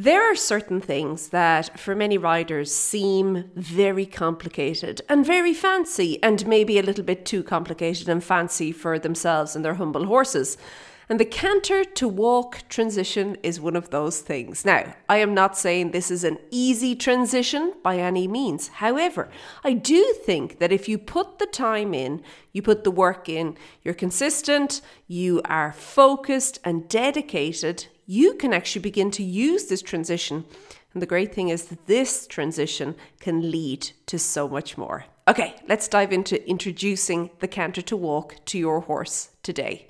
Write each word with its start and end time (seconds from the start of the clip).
There 0.00 0.22
are 0.30 0.36
certain 0.36 0.80
things 0.80 1.30
that 1.30 1.76
for 1.76 1.96
many 1.96 2.18
riders 2.18 2.72
seem 2.72 3.50
very 3.56 4.06
complicated 4.06 5.02
and 5.08 5.26
very 5.26 5.52
fancy, 5.52 6.22
and 6.22 6.46
maybe 6.46 6.78
a 6.78 6.84
little 6.84 7.02
bit 7.02 7.26
too 7.26 7.42
complicated 7.42 8.08
and 8.08 8.22
fancy 8.22 8.70
for 8.70 9.00
themselves 9.00 9.56
and 9.56 9.64
their 9.64 9.74
humble 9.74 10.06
horses. 10.06 10.56
And 11.08 11.18
the 11.18 11.24
canter 11.24 11.82
to 11.82 12.06
walk 12.06 12.62
transition 12.68 13.38
is 13.42 13.60
one 13.60 13.74
of 13.74 13.90
those 13.90 14.20
things. 14.20 14.64
Now, 14.64 14.94
I 15.08 15.16
am 15.16 15.34
not 15.34 15.58
saying 15.58 15.90
this 15.90 16.12
is 16.12 16.22
an 16.22 16.38
easy 16.52 16.94
transition 16.94 17.72
by 17.82 17.98
any 17.98 18.28
means. 18.28 18.68
However, 18.68 19.28
I 19.64 19.72
do 19.72 20.14
think 20.24 20.60
that 20.60 20.70
if 20.70 20.88
you 20.88 20.98
put 20.98 21.40
the 21.40 21.46
time 21.46 21.92
in, 21.92 22.22
you 22.52 22.62
put 22.62 22.84
the 22.84 22.92
work 22.92 23.28
in, 23.28 23.56
you're 23.82 23.94
consistent, 23.94 24.80
you 25.08 25.42
are 25.44 25.72
focused 25.72 26.60
and 26.62 26.88
dedicated, 26.88 27.88
you 28.10 28.32
can 28.34 28.54
actually 28.54 28.80
begin 28.80 29.10
to 29.12 29.22
use 29.22 29.66
this 29.66 29.82
transition. 29.82 30.46
And 30.94 31.02
the 31.02 31.06
great 31.06 31.34
thing 31.34 31.50
is 31.50 31.66
that 31.66 31.86
this 31.86 32.26
transition 32.26 32.96
can 33.20 33.50
lead 33.50 33.90
to 34.06 34.18
so 34.18 34.48
much 34.48 34.78
more. 34.78 35.04
Okay, 35.28 35.54
let's 35.68 35.88
dive 35.88 36.10
into 36.10 36.48
introducing 36.48 37.28
the 37.40 37.46
canter 37.46 37.82
to 37.82 37.96
walk 37.96 38.36
to 38.46 38.58
your 38.58 38.80
horse 38.80 39.28
today. 39.42 39.88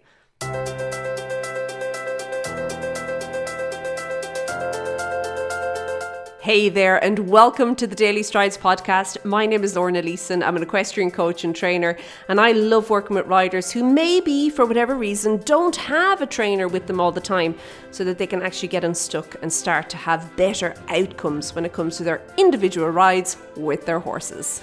Hey 6.48 6.70
there, 6.70 6.96
and 7.04 7.28
welcome 7.28 7.76
to 7.76 7.86
the 7.86 7.94
Daily 7.94 8.22
Strides 8.22 8.56
podcast. 8.56 9.22
My 9.22 9.44
name 9.44 9.62
is 9.64 9.76
Lorna 9.76 10.00
Leeson. 10.00 10.42
I'm 10.42 10.56
an 10.56 10.62
equestrian 10.62 11.10
coach 11.10 11.44
and 11.44 11.54
trainer, 11.54 11.94
and 12.26 12.40
I 12.40 12.52
love 12.52 12.88
working 12.88 13.16
with 13.16 13.26
riders 13.26 13.70
who 13.70 13.84
maybe, 13.84 14.48
for 14.48 14.64
whatever 14.64 14.94
reason, 14.94 15.42
don't 15.44 15.76
have 15.76 16.22
a 16.22 16.26
trainer 16.26 16.66
with 16.66 16.86
them 16.86 17.00
all 17.00 17.12
the 17.12 17.20
time 17.20 17.54
so 17.90 18.02
that 18.04 18.16
they 18.16 18.26
can 18.26 18.40
actually 18.40 18.68
get 18.68 18.82
unstuck 18.82 19.36
and 19.42 19.52
start 19.52 19.90
to 19.90 19.98
have 19.98 20.34
better 20.36 20.74
outcomes 20.88 21.54
when 21.54 21.66
it 21.66 21.74
comes 21.74 21.98
to 21.98 22.02
their 22.02 22.22
individual 22.38 22.88
rides 22.88 23.36
with 23.54 23.84
their 23.84 24.00
horses. 24.00 24.62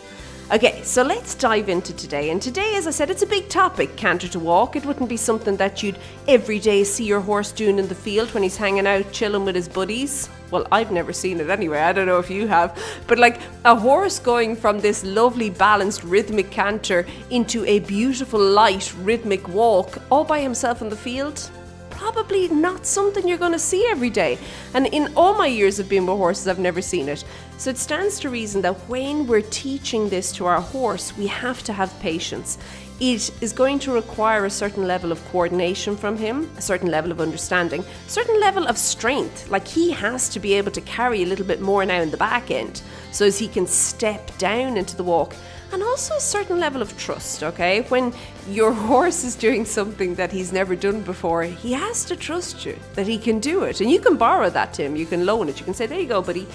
Okay, 0.51 0.81
so 0.81 1.03
let's 1.03 1.35
dive 1.35 1.69
into 1.69 1.95
today. 1.95 2.31
And 2.31 2.41
today, 2.41 2.73
as 2.77 2.88
I 2.88 2.91
said, 2.91 3.11
it's 3.11 3.21
a 3.21 3.27
big 3.27 3.47
topic 3.47 3.95
canter 3.95 4.27
to 4.29 4.39
walk. 4.39 4.75
It 4.75 4.85
wouldn't 4.88 5.09
be 5.09 5.17
something 5.17 5.55
that 5.57 5.83
you'd 5.83 5.99
every 6.27 6.57
day 6.57 6.83
see 6.83 7.05
your 7.05 7.21
horse 7.21 7.51
doing 7.51 7.77
in 7.77 7.88
the 7.88 7.93
field 7.93 8.33
when 8.33 8.41
he's 8.41 8.57
hanging 8.57 8.88
out 8.88 9.11
chilling 9.11 9.45
with 9.45 9.53
his 9.53 9.69
buddies 9.69 10.29
well, 10.55 10.67
I've 10.71 10.91
never 10.91 11.11
seen 11.11 11.41
it 11.41 11.49
anyway. 11.49 11.79
I 11.79 11.91
don't 11.91 12.07
know 12.07 12.19
if 12.19 12.29
you 12.29 12.47
have. 12.47 12.81
But 13.07 13.19
like 13.19 13.41
a 13.65 13.75
horse 13.75 14.19
going 14.19 14.55
from 14.55 14.79
this 14.79 15.03
lovely, 15.03 15.49
balanced, 15.49 16.03
rhythmic 16.03 16.49
canter 16.49 17.05
into 17.29 17.65
a 17.65 17.79
beautiful, 17.79 18.39
light, 18.39 18.93
rhythmic 19.01 19.49
walk 19.49 19.97
all 20.09 20.23
by 20.23 20.39
himself 20.39 20.81
in 20.81 20.87
the 20.87 20.95
field. 20.95 21.49
Probably 21.89 22.47
not 22.47 22.85
something 22.85 23.27
you're 23.27 23.37
going 23.37 23.51
to 23.51 23.59
see 23.59 23.85
every 23.89 24.09
day. 24.09 24.37
And 24.73 24.87
in 24.87 25.11
all 25.15 25.33
my 25.33 25.47
years 25.47 25.79
of 25.79 25.89
being 25.89 26.05
with 26.05 26.17
horses, 26.17 26.47
I've 26.47 26.59
never 26.59 26.81
seen 26.81 27.09
it. 27.09 27.25
So 27.57 27.69
it 27.69 27.77
stands 27.77 28.19
to 28.21 28.29
reason 28.29 28.61
that 28.61 28.75
when 28.87 29.27
we're 29.27 29.49
teaching 29.49 30.07
this 30.07 30.31
to 30.33 30.45
our 30.45 30.61
horse, 30.61 31.17
we 31.17 31.27
have 31.27 31.63
to 31.63 31.73
have 31.73 31.97
patience 31.99 32.57
it 32.99 33.29
is 33.41 33.51
going 33.51 33.79
to 33.79 33.91
require 33.91 34.45
a 34.45 34.49
certain 34.49 34.88
level 34.88 35.11
of 35.11 35.23
coordination 35.29 35.97
from 35.97 36.17
him, 36.17 36.49
a 36.57 36.61
certain 36.61 36.89
level 36.89 37.11
of 37.11 37.19
understanding, 37.19 37.83
a 37.83 38.09
certain 38.09 38.39
level 38.39 38.67
of 38.67 38.77
strength. 38.77 39.49
Like 39.49 39.67
he 39.67 39.91
has 39.91 40.29
to 40.29 40.39
be 40.39 40.53
able 40.53 40.71
to 40.71 40.81
carry 40.81 41.23
a 41.23 41.25
little 41.25 41.45
bit 41.45 41.59
more 41.59 41.85
now 41.85 42.01
in 42.01 42.11
the 42.11 42.17
back 42.17 42.51
end 42.51 42.81
so 43.11 43.25
as 43.25 43.38
he 43.38 43.47
can 43.47 43.67
step 43.67 44.38
down 44.38 44.77
into 44.77 44.95
the 44.95 45.03
walk. 45.03 45.35
And 45.73 45.83
also 45.83 46.16
a 46.16 46.21
certain 46.21 46.59
level 46.59 46.81
of 46.81 46.97
trust, 46.97 47.43
okay? 47.43 47.81
When 47.89 48.13
your 48.49 48.71
horse 48.91 49.25
is 49.25 49.35
doing 49.35 49.66
something 49.66 50.16
that 50.16 50.31
he's 50.31 50.53
never 50.53 50.75
done 50.75 51.01
before, 51.01 51.43
he 51.43 51.73
has 51.73 52.05
to 52.05 52.16
trust 52.16 52.66
you 52.66 52.77
that 52.93 53.07
he 53.07 53.17
can 53.17 53.39
do 53.39 53.63
it. 53.63 53.81
And 53.81 53.91
you 53.91 53.99
can 53.99 54.16
borrow 54.16 54.49
that 54.49 54.73
to 54.75 54.83
him, 54.83 54.95
you 54.95 55.05
can 55.05 55.25
loan 55.25 55.49
it, 55.49 55.59
you 55.59 55.66
can 55.66 55.73
say, 55.73 55.85
There 55.85 55.99
you 55.99 56.07
go, 56.07 56.21
buddy 56.21 56.47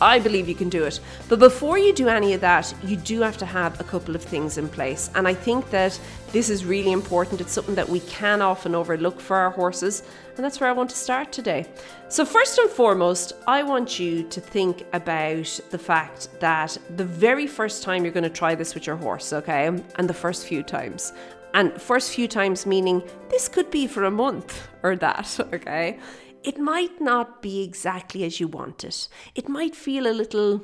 I 0.00 0.18
believe 0.18 0.48
you 0.48 0.54
can 0.54 0.68
do 0.68 0.84
it. 0.84 1.00
But 1.28 1.38
before 1.38 1.78
you 1.78 1.92
do 1.92 2.08
any 2.08 2.34
of 2.34 2.40
that, 2.40 2.72
you 2.82 2.96
do 2.96 3.20
have 3.20 3.36
to 3.38 3.46
have 3.46 3.80
a 3.80 3.84
couple 3.84 4.14
of 4.14 4.22
things 4.22 4.58
in 4.58 4.68
place. 4.68 5.10
And 5.14 5.26
I 5.26 5.34
think 5.34 5.70
that 5.70 5.98
this 6.32 6.48
is 6.48 6.64
really 6.64 6.92
important. 6.92 7.40
It's 7.40 7.52
something 7.52 7.74
that 7.74 7.88
we 7.88 8.00
can 8.00 8.40
often 8.42 8.74
overlook 8.74 9.20
for 9.20 9.36
our 9.36 9.50
horses. 9.50 10.02
And 10.36 10.44
that's 10.44 10.60
where 10.60 10.70
I 10.70 10.72
want 10.72 10.90
to 10.90 10.96
start 10.96 11.30
today. 11.30 11.66
So, 12.08 12.24
first 12.24 12.58
and 12.58 12.70
foremost, 12.70 13.34
I 13.46 13.62
want 13.62 13.98
you 13.98 14.22
to 14.24 14.40
think 14.40 14.84
about 14.92 15.60
the 15.70 15.78
fact 15.78 16.28
that 16.40 16.78
the 16.96 17.04
very 17.04 17.46
first 17.46 17.82
time 17.82 18.04
you're 18.04 18.12
going 18.12 18.22
to 18.24 18.30
try 18.30 18.54
this 18.54 18.74
with 18.74 18.86
your 18.86 18.96
horse, 18.96 19.32
okay, 19.32 19.66
and 19.66 20.08
the 20.08 20.14
first 20.14 20.46
few 20.46 20.62
times, 20.62 21.12
and 21.54 21.72
first 21.80 22.14
few 22.14 22.28
times 22.28 22.64
meaning 22.64 23.02
this 23.28 23.48
could 23.48 23.70
be 23.70 23.86
for 23.86 24.04
a 24.04 24.10
month 24.10 24.68
or 24.82 24.96
that, 24.96 25.38
okay? 25.52 25.98
It 26.44 26.58
might 26.58 27.00
not 27.00 27.42
be 27.42 27.62
exactly 27.62 28.24
as 28.24 28.40
you 28.40 28.48
want 28.48 28.84
it. 28.84 29.08
It 29.34 29.48
might 29.48 29.74
feel 29.76 30.06
a 30.06 30.12
little, 30.12 30.62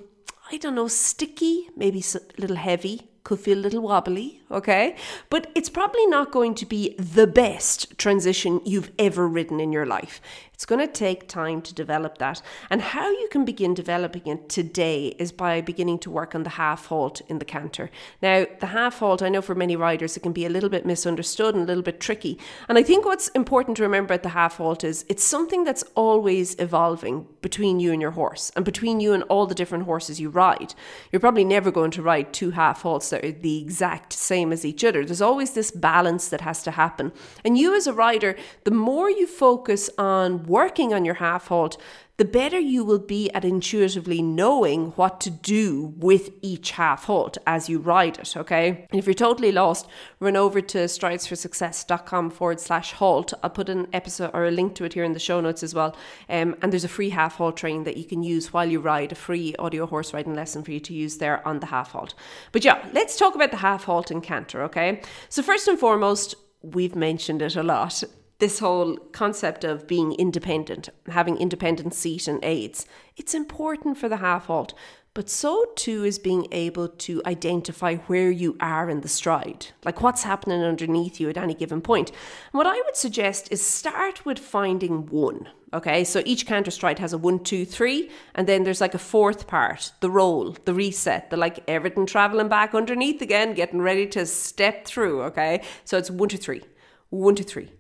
I 0.51 0.57
don't 0.57 0.75
know, 0.75 0.89
sticky, 0.89 1.69
maybe 1.77 2.01
a 2.01 2.41
little 2.41 2.57
heavy, 2.57 3.09
could 3.25 3.41
feel 3.41 3.59
a 3.59 3.61
little 3.61 3.83
wobbly, 3.83 4.38
okay? 4.51 4.97
But 5.31 5.51
it's 5.55 5.69
probably 5.69 6.07
not 6.07 6.33
going 6.33 6.55
to 6.57 6.67
be 6.67 6.95
the 6.99 7.27
best 7.27 7.99
transition 7.99 8.61
you've 8.65 8.91
ever 8.99 9.29
ridden 9.29 9.61
in 9.61 9.73
your 9.73 9.87
life. 9.87 10.21
It's 10.59 10.67
going 10.67 10.85
to 10.85 10.93
take 10.93 11.29
time 11.29 11.63
to 11.63 11.73
develop 11.73 12.19
that. 12.19 12.43
And 12.69 12.83
how 12.83 13.09
you 13.09 13.29
can 13.31 13.45
begin 13.45 13.75
developing 13.75 14.27
it 14.27 14.49
today 14.49 15.15
is 15.17 15.31
by 15.31 15.61
beginning 15.61 16.01
to 16.01 16.11
work 16.11 16.35
on 16.35 16.43
the 16.43 16.51
half 16.51 16.87
halt 16.87 17.23
in 17.29 17.39
the 17.39 17.45
canter. 17.45 17.93
Now, 18.21 18.45
the 18.59 18.67
half 18.67 18.99
halt, 18.99 19.23
I 19.23 19.29
know 19.29 19.41
for 19.41 19.55
many 19.55 19.77
riders, 19.77 20.17
it 20.17 20.25
can 20.25 20.33
be 20.33 20.45
a 20.45 20.49
little 20.49 20.69
bit 20.69 20.85
misunderstood 20.85 21.55
and 21.55 21.63
a 21.63 21.67
little 21.67 21.85
bit 21.85 22.01
tricky. 22.01 22.41
And 22.69 22.77
I 22.77 22.83
think 22.83 23.05
what's 23.05 23.29
important 23.29 23.77
to 23.77 23.85
remember 23.85 24.15
at 24.15 24.25
the 24.25 24.31
half 24.31 24.57
halt 24.57 24.83
is 24.83 25.05
it's 25.09 25.23
something 25.23 25.63
that's 25.63 25.85
always 25.95 26.57
evolving 26.59 27.29
between 27.41 27.79
you 27.79 27.93
and 27.93 28.03
your 28.03 28.11
horse 28.11 28.51
and 28.57 28.65
between 28.65 28.99
you 28.99 29.13
and 29.13 29.23
all 29.25 29.47
the 29.47 29.55
different 29.55 29.85
horses 29.85 30.21
you 30.21 30.29
ride. 30.29 30.75
You're 31.13 31.21
probably 31.21 31.45
never 31.45 31.71
going 31.71 31.93
to 31.93 32.03
ride 32.03 32.33
two 32.33 32.51
half 32.51 32.83
halts 32.83 33.11
that 33.11 33.25
are 33.25 33.31
the 33.31 33.63
exact 33.63 34.13
same 34.13 34.38
as 34.53 34.65
each 34.65 34.85
other. 34.85 35.05
There's 35.05 35.21
always 35.21 35.53
this 35.53 35.71
balance 35.71 36.29
that 36.29 36.43
has 36.43 36.63
to 36.63 36.71
happen. 36.71 37.13
And 37.45 37.59
you 37.59 37.75
as 37.75 37.87
a 37.87 37.93
rider, 37.93 38.37
the 38.65 38.71
more 38.71 39.11
you 39.11 39.27
focus 39.27 39.91
on 39.99 40.45
working 40.45 40.95
on 40.95 41.05
your 41.05 41.15
half 41.15 41.49
halt, 41.49 41.77
the 42.19 42.25
better 42.25 42.59
you 42.59 42.85
will 42.85 42.99
be 42.99 43.31
at 43.31 43.45
intuitively 43.45 44.21
knowing 44.21 44.91
what 44.97 45.21
to 45.21 45.31
do 45.31 45.95
with 45.97 46.31
each 46.43 46.73
half 46.73 47.05
halt 47.05 47.39
as 47.47 47.69
you 47.69 47.79
ride 47.79 48.19
it. 48.19 48.37
Okay. 48.37 48.87
And 48.91 48.99
if 48.99 49.07
you're 49.07 49.15
totally 49.15 49.53
lost, 49.53 49.87
run 50.19 50.37
over 50.37 50.61
to 50.61 50.79
stridesforsuccess.com 50.79 52.31
forward 52.31 52.59
slash 52.59 52.93
halt. 52.95 53.33
I'll 53.45 53.51
put 53.51 53.69
an 53.69 53.87
episode 53.93 54.33
or 54.35 54.47
a 54.47 54.51
link 54.51 54.75
to 54.75 54.85
it 54.85 54.95
here 54.95 55.05
in 55.05 55.13
the 55.13 55.21
show 55.21 55.41
notes 55.41 55.63
as 55.63 55.75
well. 55.75 55.97
Um, 56.29 56.57
and 56.61 56.73
there's 56.73 56.83
a 56.83 56.89
free 56.89 57.11
half 57.11 57.37
halt 57.37 57.57
training 57.57 57.85
that 57.85 57.97
you 57.97 58.05
can 58.05 58.25
use 58.25 58.53
while 58.53 58.69
you 58.69 58.81
ride, 58.81 59.13
a 59.13 59.15
free 59.15 59.55
audio 59.57 59.87
horse 59.87 60.13
riding 60.13 60.35
lesson 60.35 60.65
for 60.65 60.73
you 60.73 60.81
to 60.81 60.93
use 60.93 61.19
there 61.19 61.47
on 61.47 61.61
the 61.61 61.67
half 61.67 61.93
halt. 61.93 62.15
But 62.51 62.65
yeah, 62.65 62.85
let's 62.93 63.17
talk 63.17 63.37
about 63.37 63.53
the 63.53 63.59
half 63.59 63.85
halt 63.85 64.11
and 64.11 64.25
canter. 64.25 64.65
Okay. 64.65 65.03
So, 65.29 65.41
first 65.41 65.69
and 65.69 65.79
foremost, 65.79 66.35
we've 66.63 66.97
mentioned 66.97 67.43
it 67.43 67.55
a 67.55 67.63
lot 67.63 68.03
this 68.39 68.61
whole 68.61 68.97
concept 69.13 69.65
of 69.65 69.89
being 69.89 70.13
independent, 70.13 70.89
having 71.09 71.37
independent 71.37 71.93
seat 71.93 72.29
and 72.29 72.45
aids, 72.45 72.87
it's 73.17 73.35
important 73.35 73.99
for 73.99 74.09
the 74.09 74.19
half 74.19 74.47
halt, 74.47 74.75
but 75.19 75.29
so 75.29 75.65
too 75.75 76.05
is 76.05 76.17
being 76.17 76.47
able 76.53 76.87
to 76.87 77.21
identify 77.27 77.97
where 77.97 78.31
you 78.31 78.57
are 78.61 78.89
in 78.89 79.01
the 79.01 79.09
stride, 79.09 79.67
like 79.85 80.01
what's 80.01 80.23
happening 80.23 80.63
underneath 80.63 81.19
you 81.19 81.29
at 81.29 81.37
any 81.37 81.55
given 81.55 81.81
point. 81.81 82.11
And 82.11 82.59
what 82.59 82.69
I 82.69 82.81
would 82.83 82.95
suggest 82.95 83.51
is 83.51 83.61
start 83.61 84.25
with 84.25 84.39
finding 84.39 85.07
one. 85.07 85.49
Okay, 85.75 86.05
so 86.05 86.23
each 86.25 86.47
canter 86.47 86.71
stride 86.71 87.01
has 87.01 87.13
a 87.13 87.19
one, 87.19 87.41
two, 87.41 87.67
three, 87.67 88.11
and 88.37 88.47
then 88.47 88.63
there's 88.63 88.81
like 88.81 88.95
a 88.95 88.99
fourth 88.99 89.49
part 89.49 89.91
the 90.01 90.11
roll, 90.11 90.57
the 90.65 90.73
reset, 90.73 91.31
the 91.31 91.37
like 91.37 91.65
everything 91.67 92.07
traveling 92.07 92.49
back 92.49 92.73
underneath 92.73 93.21
again, 93.21 93.55
getting 93.55 93.83
ready 93.83 94.07
to 94.07 94.25
step 94.25 94.87
through. 94.87 95.23
Okay, 95.23 95.63
so 95.85 95.99
it's 95.99 96.13
one, 96.13 96.29
two, 96.29 96.39
three, 96.39 96.63
one, 97.11 97.35
two, 97.35 97.43
three 97.43 97.73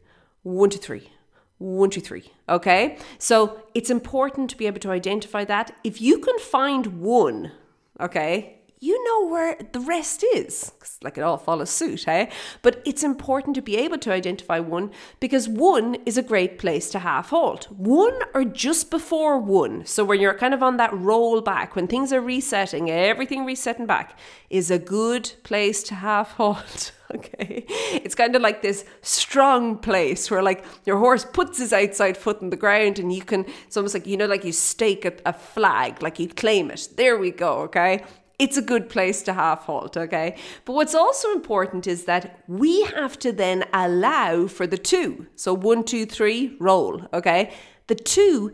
one, 0.48 0.70
two, 0.70 0.78
three. 0.78 1.10
One, 1.58 1.90
two, 1.90 2.00
three. 2.00 2.30
Okay? 2.48 2.98
So 3.18 3.62
it's 3.74 3.90
important 3.90 4.50
to 4.50 4.56
be 4.56 4.66
able 4.66 4.80
to 4.80 4.90
identify 4.90 5.44
that. 5.44 5.76
If 5.84 6.00
you 6.00 6.18
can 6.18 6.38
find 6.38 7.00
one, 7.00 7.52
okay, 8.00 8.57
you 8.80 9.02
know 9.04 9.28
where 9.28 9.56
the 9.72 9.80
rest 9.80 10.24
is. 10.34 10.72
Like 11.02 11.18
it 11.18 11.22
all 11.22 11.36
follows 11.36 11.70
suit, 11.70 12.04
hey? 12.04 12.30
But 12.62 12.82
it's 12.84 13.02
important 13.02 13.54
to 13.56 13.62
be 13.62 13.76
able 13.76 13.98
to 13.98 14.12
identify 14.12 14.60
one 14.60 14.90
because 15.20 15.48
one 15.48 15.96
is 16.06 16.16
a 16.16 16.22
great 16.22 16.58
place 16.58 16.90
to 16.90 17.00
half 17.00 17.30
halt. 17.30 17.70
One 17.70 18.18
or 18.34 18.44
just 18.44 18.90
before 18.90 19.38
one. 19.38 19.84
So 19.86 20.04
when 20.04 20.20
you're 20.20 20.34
kind 20.34 20.54
of 20.54 20.62
on 20.62 20.76
that 20.76 20.92
roll 20.92 21.40
back, 21.40 21.76
when 21.76 21.86
things 21.86 22.12
are 22.12 22.20
resetting, 22.20 22.90
everything 22.90 23.44
resetting 23.44 23.86
back, 23.86 24.18
is 24.50 24.70
a 24.70 24.78
good 24.78 25.32
place 25.42 25.82
to 25.84 25.94
half 25.94 26.32
halt. 26.32 26.92
Okay. 27.14 27.64
It's 28.04 28.14
kind 28.14 28.36
of 28.36 28.42
like 28.42 28.60
this 28.60 28.84
strong 29.00 29.78
place 29.78 30.30
where 30.30 30.42
like 30.42 30.62
your 30.84 30.98
horse 30.98 31.24
puts 31.24 31.58
his 31.58 31.72
outside 31.72 32.18
foot 32.18 32.42
in 32.42 32.50
the 32.50 32.56
ground 32.56 32.98
and 32.98 33.10
you 33.10 33.22
can, 33.22 33.46
it's 33.66 33.78
almost 33.78 33.94
like, 33.94 34.06
you 34.06 34.18
know, 34.18 34.26
like 34.26 34.44
you 34.44 34.52
stake 34.52 35.06
a, 35.06 35.14
a 35.24 35.32
flag, 35.32 36.02
like 36.02 36.18
you 36.18 36.28
claim 36.28 36.70
it. 36.70 36.86
There 36.98 37.16
we 37.16 37.30
go. 37.30 37.60
Okay 37.60 38.04
it's 38.38 38.56
a 38.56 38.62
good 38.62 38.88
place 38.88 39.22
to 39.22 39.32
half 39.32 39.64
halt, 39.64 39.96
okay? 39.96 40.36
But 40.64 40.74
what's 40.74 40.94
also 40.94 41.32
important 41.32 41.86
is 41.86 42.04
that 42.04 42.42
we 42.46 42.82
have 42.84 43.18
to 43.20 43.32
then 43.32 43.64
allow 43.72 44.46
for 44.46 44.66
the 44.66 44.78
two. 44.78 45.26
So 45.34 45.52
one, 45.52 45.82
two, 45.84 46.06
three, 46.06 46.56
roll, 46.60 47.08
okay? 47.12 47.52
The 47.88 47.96
two 47.96 48.52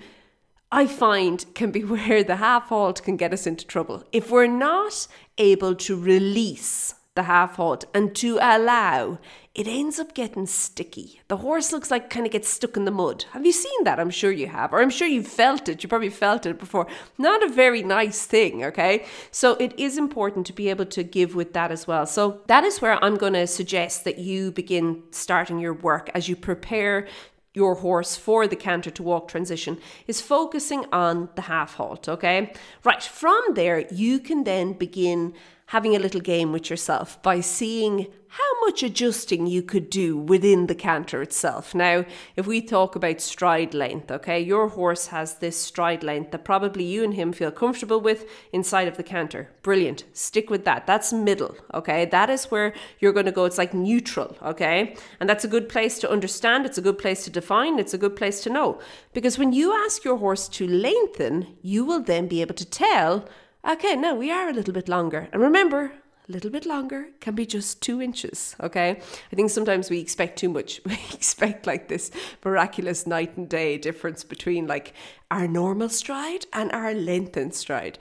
I 0.73 0.87
find 0.87 1.45
can 1.55 1.71
be 1.71 1.85
where 1.85 2.25
the 2.25 2.37
half 2.37 2.69
halt 2.69 3.03
can 3.03 3.17
get 3.17 3.33
us 3.33 3.47
into 3.47 3.67
trouble. 3.67 4.05
If 4.11 4.31
we're 4.31 4.47
not 4.47 5.07
able 5.39 5.75
to 5.77 5.97
release 5.97 6.95
the 7.15 7.25
half 7.25 7.57
halt 7.57 7.85
and 7.95 8.15
to 8.17 8.39
allow, 8.41 9.19
it 9.55 9.69
ends 9.69 10.01
up 10.01 10.15
getting 10.15 10.47
sticky. 10.47 11.21
The 11.29 11.37
horse 11.37 11.73
looks 11.73 11.91
like 11.91 12.11
kind 12.11 12.27
of 12.27 12.33
gets 12.33 12.49
stuck 12.49 12.77
in 12.77 12.85
the 12.85 12.91
mud. 12.91 13.25
Have 13.33 13.47
you 13.47 13.53
seen 13.53 13.85
that? 13.85 14.01
I'm 14.01 14.11
sure 14.11 14.33
you 14.33 14.49
have, 14.49 14.73
or 14.73 14.81
I'm 14.83 14.91
sure 14.91 15.07
you've 15.07 15.29
felt 15.29 15.69
it. 15.69 15.83
You 15.83 15.89
probably 15.89 16.11
felt 16.11 16.45
it 16.45 16.59
before. 16.59 16.89
Not 17.17 17.45
a 17.45 17.49
very 17.49 17.83
nice 17.85 18.27
thing, 18.27 18.65
okay? 18.65 19.05
So 19.31 19.53
it 19.55 19.79
is 19.79 19.97
important 19.97 20.45
to 20.47 20.53
be 20.53 20.71
able 20.71 20.87
to 20.87 21.05
give 21.05 21.37
with 21.37 21.53
that 21.53 21.71
as 21.71 21.87
well. 21.87 22.05
So 22.05 22.41
that 22.49 22.65
is 22.65 22.83
where 22.83 23.03
I'm 23.03 23.17
going 23.17 23.35
to 23.35 23.47
suggest 23.47 24.03
that 24.05 24.19
you 24.19 24.51
begin 24.51 25.05
starting 25.13 25.61
your 25.61 25.75
work 25.75 26.11
as 26.15 26.29
you 26.29 26.35
prepare 26.35 27.07
your 27.55 27.77
horse 27.77 28.17
for 28.17 28.49
the 28.49 28.57
canter 28.57 28.91
to 28.91 29.03
walk 29.05 29.29
transition 29.29 29.79
is 30.09 30.21
focusing 30.21 30.85
on 30.93 31.29
the 31.37 31.43
half 31.43 31.75
halt, 31.75 32.09
okay? 32.09 32.53
Right, 32.83 33.01
from 33.01 33.41
there, 33.53 33.87
you 33.93 34.19
can 34.19 34.43
then 34.43 34.73
begin 34.73 35.35
having 35.67 35.97
a 35.97 35.99
little 35.99 36.21
game 36.21 36.53
with 36.53 36.71
yourself 36.71 37.23
by 37.23 37.41
seeing 37.41 38.07
how 38.35 38.67
much 38.67 38.83
adjusting 38.83 39.47
you 39.47 39.63
could 39.63 39.89
do 39.89 40.17
within 40.17 40.67
the 40.67 40.75
canter 40.75 41.23
itself. 41.23 41.73
Now, 41.73 42.05
if 42.35 42.49
we 42.49 42.61
talk 42.61 42.97
about 42.97 43.21
stride 43.21 43.75
length, 43.75 44.11
okay, 44.11 44.41
your 44.41 44.71
horse 44.71 45.07
has 45.07 45.37
this 45.37 45.57
stride 45.57 46.03
length 46.03 46.33
that 46.33 46.45
probably 46.45 46.83
you 46.83 47.05
and 47.05 47.15
him 47.15 47.33
feel 47.33 47.53
comfortable 47.53 48.01
with 48.01 48.29
inside 48.53 48.89
of 48.89 48.97
the 48.97 49.05
canter. 49.05 49.51
Brilliant. 49.63 50.03
Stick 50.13 50.51
with 50.51 50.65
that. 50.65 50.85
That's 50.85 51.13
middle, 51.13 51.57
okay? 51.75 52.07
That 52.07 52.29
is 52.29 52.47
where 52.47 52.75
you're 52.99 53.13
going 53.13 53.27
to 53.27 53.33
go. 53.33 53.45
It's 53.45 53.59
like 53.59 53.73
neutral, 53.73 54.37
okay? 54.43 54.97
And 55.21 55.29
that's 55.29 55.45
a 55.45 55.49
good 55.49 55.69
place 55.69 56.01
to 56.01 56.11
understand. 56.11 56.67
It's 56.67 56.79
a 56.79 56.83
good 56.83 56.99
place 56.99 57.23
to 57.25 57.31
define. 57.31 57.79
It's 57.79 57.95
a 57.95 57.99
good 57.99 58.17
place 58.17 58.43
to 58.43 58.51
know. 58.51 58.81
Because 59.13 59.39
when 59.39 59.53
you 59.53 59.73
ask 59.73 60.03
your 60.03 60.17
horse 60.17 60.49
to 60.49 60.67
lengthen, 60.67 61.55
you 61.63 61.85
will 61.85 62.03
then 62.03 62.27
be 62.27 62.41
able 62.41 62.55
to 62.57 62.65
tell 62.65 63.29
okay, 63.69 63.97
no, 63.97 64.15
we 64.15 64.31
are 64.31 64.49
a 64.49 64.53
little 64.53 64.75
bit 64.75 64.89
longer. 64.89 65.29
And 65.33 65.41
remember, 65.41 65.93
a 66.29 66.33
little 66.33 66.51
bit 66.51 66.65
longer 66.65 67.09
can 67.21 67.35
be 67.35 67.45
just 67.45 67.83
two 67.83 68.01
inches. 68.01 68.57
Okay. 68.61 68.91
I 69.33 69.37
think 69.37 69.51
sometimes 69.51 69.91
we 69.91 70.01
expect 70.01 70.39
too 70.39 70.49
much. 70.49 70.81
We 70.87 70.99
expect 71.13 71.67
like 71.67 71.89
this 71.89 72.11
miraculous 72.45 73.07
night 73.07 73.37
and 73.37 73.49
day 73.49 73.77
difference 73.77 74.25
between 74.25 74.67
like 74.67 74.95
our 75.31 75.47
normal 75.47 75.91
stride 75.91 76.47
and 76.53 76.73
our 76.73 76.95
lengthened 76.95 77.55
stride. 77.55 77.99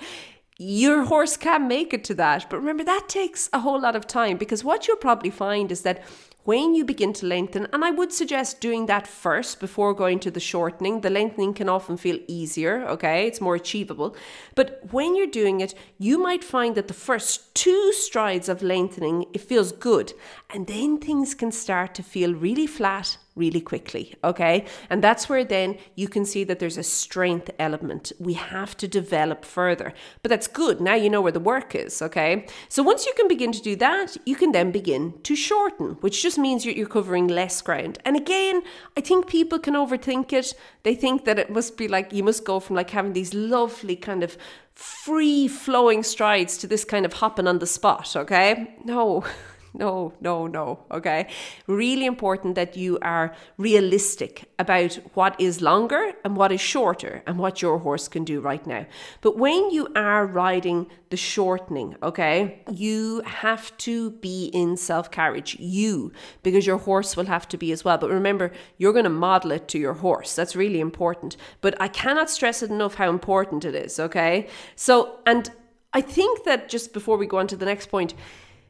Your 0.57 1.05
horse 1.05 1.35
can 1.35 1.67
make 1.67 1.93
it 1.93 2.03
to 2.05 2.13
that, 2.15 2.49
but 2.49 2.59
remember 2.59 2.83
that 2.83 3.09
takes 3.09 3.49
a 3.51 3.59
whole 3.59 3.81
lot 3.81 3.95
of 3.95 4.07
time 4.07 4.37
because 4.37 4.63
what 4.63 4.87
you'll 4.87 4.97
probably 4.97 5.31
find 5.31 5.71
is 5.71 5.81
that 5.81 6.03
when 6.43 6.75
you 6.75 6.83
begin 6.83 7.13
to 7.13 7.25
lengthen, 7.25 7.67
and 7.71 7.85
I 7.85 7.91
would 7.91 8.11
suggest 8.11 8.59
doing 8.59 8.85
that 8.87 9.07
first 9.07 9.59
before 9.59 9.93
going 9.93 10.19
to 10.19 10.31
the 10.31 10.39
shortening. 10.39 11.01
The 11.01 11.09
lengthening 11.09 11.53
can 11.53 11.69
often 11.69 11.95
feel 11.95 12.19
easier, 12.27 12.85
okay? 12.87 13.27
It's 13.27 13.39
more 13.39 13.55
achievable. 13.55 14.15
But 14.55 14.81
when 14.91 15.15
you're 15.15 15.27
doing 15.27 15.61
it, 15.61 15.73
you 15.97 16.17
might 16.17 16.43
find 16.43 16.75
that 16.75 16.89
the 16.89 16.93
first 16.93 17.55
two 17.55 17.93
strides 17.93 18.49
of 18.49 18.61
lengthening, 18.61 19.25
it 19.33 19.41
feels 19.41 19.71
good. 19.71 20.13
And 20.49 20.67
then 20.67 20.97
things 20.97 21.33
can 21.33 21.51
start 21.51 21.95
to 21.95 22.03
feel 22.03 22.33
really 22.33 22.67
flat 22.67 23.17
really 23.35 23.61
quickly, 23.61 24.15
okay? 24.23 24.65
And 24.89 25.03
that's 25.03 25.27
where 25.27 25.43
then 25.43 25.77
you 25.95 26.07
can 26.07 26.25
see 26.25 26.43
that 26.43 26.59
there's 26.59 26.77
a 26.77 26.83
strength 26.83 27.49
element. 27.57 28.11
We 28.19 28.33
have 28.33 28.77
to 28.77 28.87
develop 28.87 29.43
further. 29.43 29.93
But 30.21 30.29
that's 30.29 30.47
good. 30.47 30.79
Now 30.79 30.93
you 30.93 31.09
know 31.09 31.21
where 31.21 31.31
the 31.31 31.39
work 31.39 31.73
is, 31.73 32.01
okay? 32.01 32.45
So 32.69 32.83
once 32.83 33.05
you 33.05 33.13
can 33.15 33.27
begin 33.27 33.51
to 33.51 33.61
do 33.61 33.75
that, 33.77 34.17
you 34.25 34.35
can 34.35 34.51
then 34.51 34.71
begin 34.71 35.19
to 35.23 35.35
shorten, 35.35 35.97
which 36.01 36.21
just 36.21 36.37
means 36.37 36.65
you're, 36.65 36.83
covering 36.93 37.27
less 37.27 37.61
ground. 37.61 37.97
And 38.05 38.15
again, 38.15 38.61
I 38.95 39.01
think 39.01 39.25
people 39.25 39.57
can 39.57 39.73
overthink 39.73 40.31
it. 40.33 40.53
They 40.83 40.93
think 40.93 41.25
that 41.25 41.39
it 41.39 41.49
must 41.49 41.77
be 41.77 41.87
like 41.87 42.13
you 42.13 42.23
must 42.23 42.43
go 42.43 42.59
from 42.59 42.75
like 42.75 42.91
having 42.91 43.13
these 43.13 43.33
lovely 43.33 43.95
kind 43.95 44.21
of 44.21 44.37
free 44.75 45.47
flowing 45.47 46.03
strides 46.03 46.57
to 46.57 46.67
this 46.67 46.83
kind 46.83 47.05
of 47.05 47.13
hopping 47.13 47.47
on 47.47 47.59
the 47.59 47.67
spot, 47.67 48.15
okay? 48.15 48.75
No. 48.83 49.23
no, 49.75 50.13
no, 50.21 50.45
no. 50.45 50.85
Okay. 50.91 51.27
Really 51.65 52.05
important 52.05 52.53
that 52.55 52.77
you 52.77 52.99
are 53.01 53.33
realistic 53.57 54.45
about 54.59 54.99
what 55.15 55.35
is 55.39 55.61
longer 55.61 56.13
and 56.23 56.37
what 56.37 56.51
is 56.51 56.61
shorter 56.61 57.23
and 57.25 57.39
what 57.39 57.61
your 57.61 57.79
horse 57.79 58.07
can 58.07 58.23
do 58.23 58.39
right 58.39 58.65
now. 58.67 58.85
But 59.21 59.37
when 59.37 59.71
you 59.71 59.87
are 59.95 60.27
riding 60.27 60.87
the 61.09 61.17
shortening, 61.17 61.95
okay, 62.03 62.61
you 62.71 63.21
have 63.25 63.75
to 63.77 64.11
be 64.11 64.45
in 64.53 64.77
self 64.77 65.09
carriage, 65.09 65.57
you, 65.59 66.11
because 66.43 66.67
your 66.67 66.77
horse 66.77 67.17
will 67.17 67.25
have 67.25 67.47
to 67.47 67.57
be 67.57 67.71
as 67.71 67.83
well. 67.83 67.97
But 67.97 68.11
remember, 68.11 68.51
you're 68.77 68.93
going 68.93 69.05
to 69.05 69.09
model 69.09 69.51
it 69.51 69.67
to 69.69 69.79
your 69.79 69.93
horse. 69.93 70.35
That's 70.35 70.55
really 70.55 70.81
important. 70.81 71.35
But 71.61 71.81
I 71.81 71.87
cannot 71.87 72.29
stress 72.29 72.61
it 72.61 72.69
enough 72.69 72.95
how 72.95 73.09
important 73.09 73.65
it 73.65 73.73
is, 73.73 73.99
okay? 73.99 74.47
So, 74.75 75.19
and 75.25 75.49
I 75.93 76.01
think 76.01 76.43
that 76.43 76.69
just 76.69 76.93
before 76.93 77.17
we 77.17 77.25
go 77.25 77.37
on 77.37 77.47
to 77.47 77.55
the 77.55 77.65
next 77.65 77.87
point, 77.87 78.13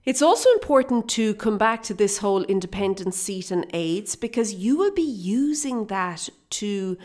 it's 0.05 0.21
also 0.21 0.49
important 0.51 1.09
to 1.11 1.33
come 1.35 1.57
back 1.57 1.81
to 1.83 1.93
this 1.93 2.17
whole 2.17 2.43
independent 2.43 3.13
seat 3.13 3.51
and 3.51 3.65
aids 3.73 4.15
because 4.15 4.53
you 4.53 4.77
will 4.77 4.93
be 4.93 5.01
using 5.01 5.87
that 5.87 6.29
to 6.51 6.97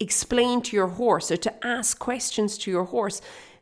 explain 0.00 0.62
to 0.62 0.76
your 0.76 0.88
horse 0.88 1.30
or 1.30 1.36
to 1.36 1.66
ask 1.66 1.98
questions 1.98 2.56
to 2.58 2.70
your 2.70 2.84
horse. 2.84 3.20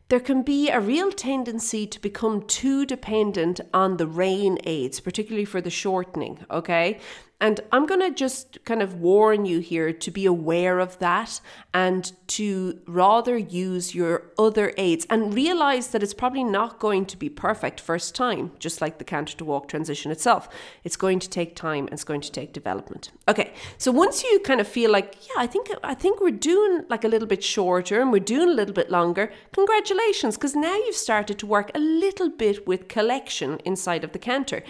There 0.09 0.21
can 0.21 0.43
be 0.43 0.69
a 0.69 0.79
real 0.79 1.11
tendency 1.11 1.85
to 1.89 2.01
become 2.01 2.43
too 2.43 2.87
dependent 2.87 3.61
on 3.75 3.97
the 3.97 4.07
rein 4.07 4.59
aids, 4.63 5.01
particularly 5.01 5.47
for 5.47 5.61
the 5.61 5.71
shortening, 5.71 6.47
okay? 6.49 7.01
And 7.39 7.61
I'm 7.71 7.85
going 7.85 8.01
to 8.01 8.11
just 8.11 8.65
kind 8.65 8.81
of 8.81 8.95
warn 8.95 9.45
you 9.45 9.59
here 9.59 9.93
to 9.93 10.11
be 10.11 10.25
aware 10.25 10.79
of 10.79 10.99
that 11.01 11.41
and 11.75 12.11
to 12.29 12.81
rather 12.87 13.37
use 13.37 13.95
your 13.95 14.33
other 14.39 14.73
aids 14.79 15.07
and 15.11 15.35
realize 15.35 15.89
that 15.89 16.03
it's 16.03 16.15
probably 16.15 16.45
not 16.45 16.79
going 16.79 17.05
to 17.05 17.17
be 17.17 17.29
perfect 17.29 17.79
first 17.79 18.15
time, 18.15 18.53
just 18.59 18.81
like 18.81 18.97
the 18.97 19.05
canter 19.05 19.37
to 19.37 19.45
walk 19.45 19.69
transition 19.69 20.11
itself. 20.11 20.49
It's 20.83 20.97
going 20.97 21.19
to 21.19 21.29
take 21.29 21.55
time 21.55 21.85
and 21.85 21.93
it's 21.93 22.05
going 22.05 22.23
to 22.23 22.33
take 22.33 22.55
development. 22.55 23.11
Okay, 23.29 23.53
so 23.77 23.93
once 23.93 24.25
you 24.25 24.41
kind 24.41 24.61
of 24.61 24.67
feel 24.67 24.91
like, 24.91 25.17
yeah, 25.29 25.43
I 25.43 25.47
think 25.47 25.69
I 25.85 25.95
think 25.95 26.23
we're 26.23 26.31
doing 26.31 26.85
like 26.89 27.05
a 27.05 27.09
little 27.09 27.29
bit 27.29 27.45
shorter 27.45 28.01
and 28.01 28.13
we're 28.13 28.21
doing 28.21 28.49
a 28.49 28.55
little 28.55 28.75
bit 28.75 28.91
longer, 28.91 29.31
congratulations, 29.53 30.37
because 30.37 30.57
now 30.57 30.75
you've 30.75 30.97
started 30.97 31.39
to 31.41 31.47
work 31.47 31.71
a 31.75 31.79
little 31.79 32.31
bit 32.31 32.67
with 32.67 32.89
collection 32.89 33.59
inside 33.67 34.05
of 34.05 34.13
the 34.13 34.19
canter. 34.19 34.63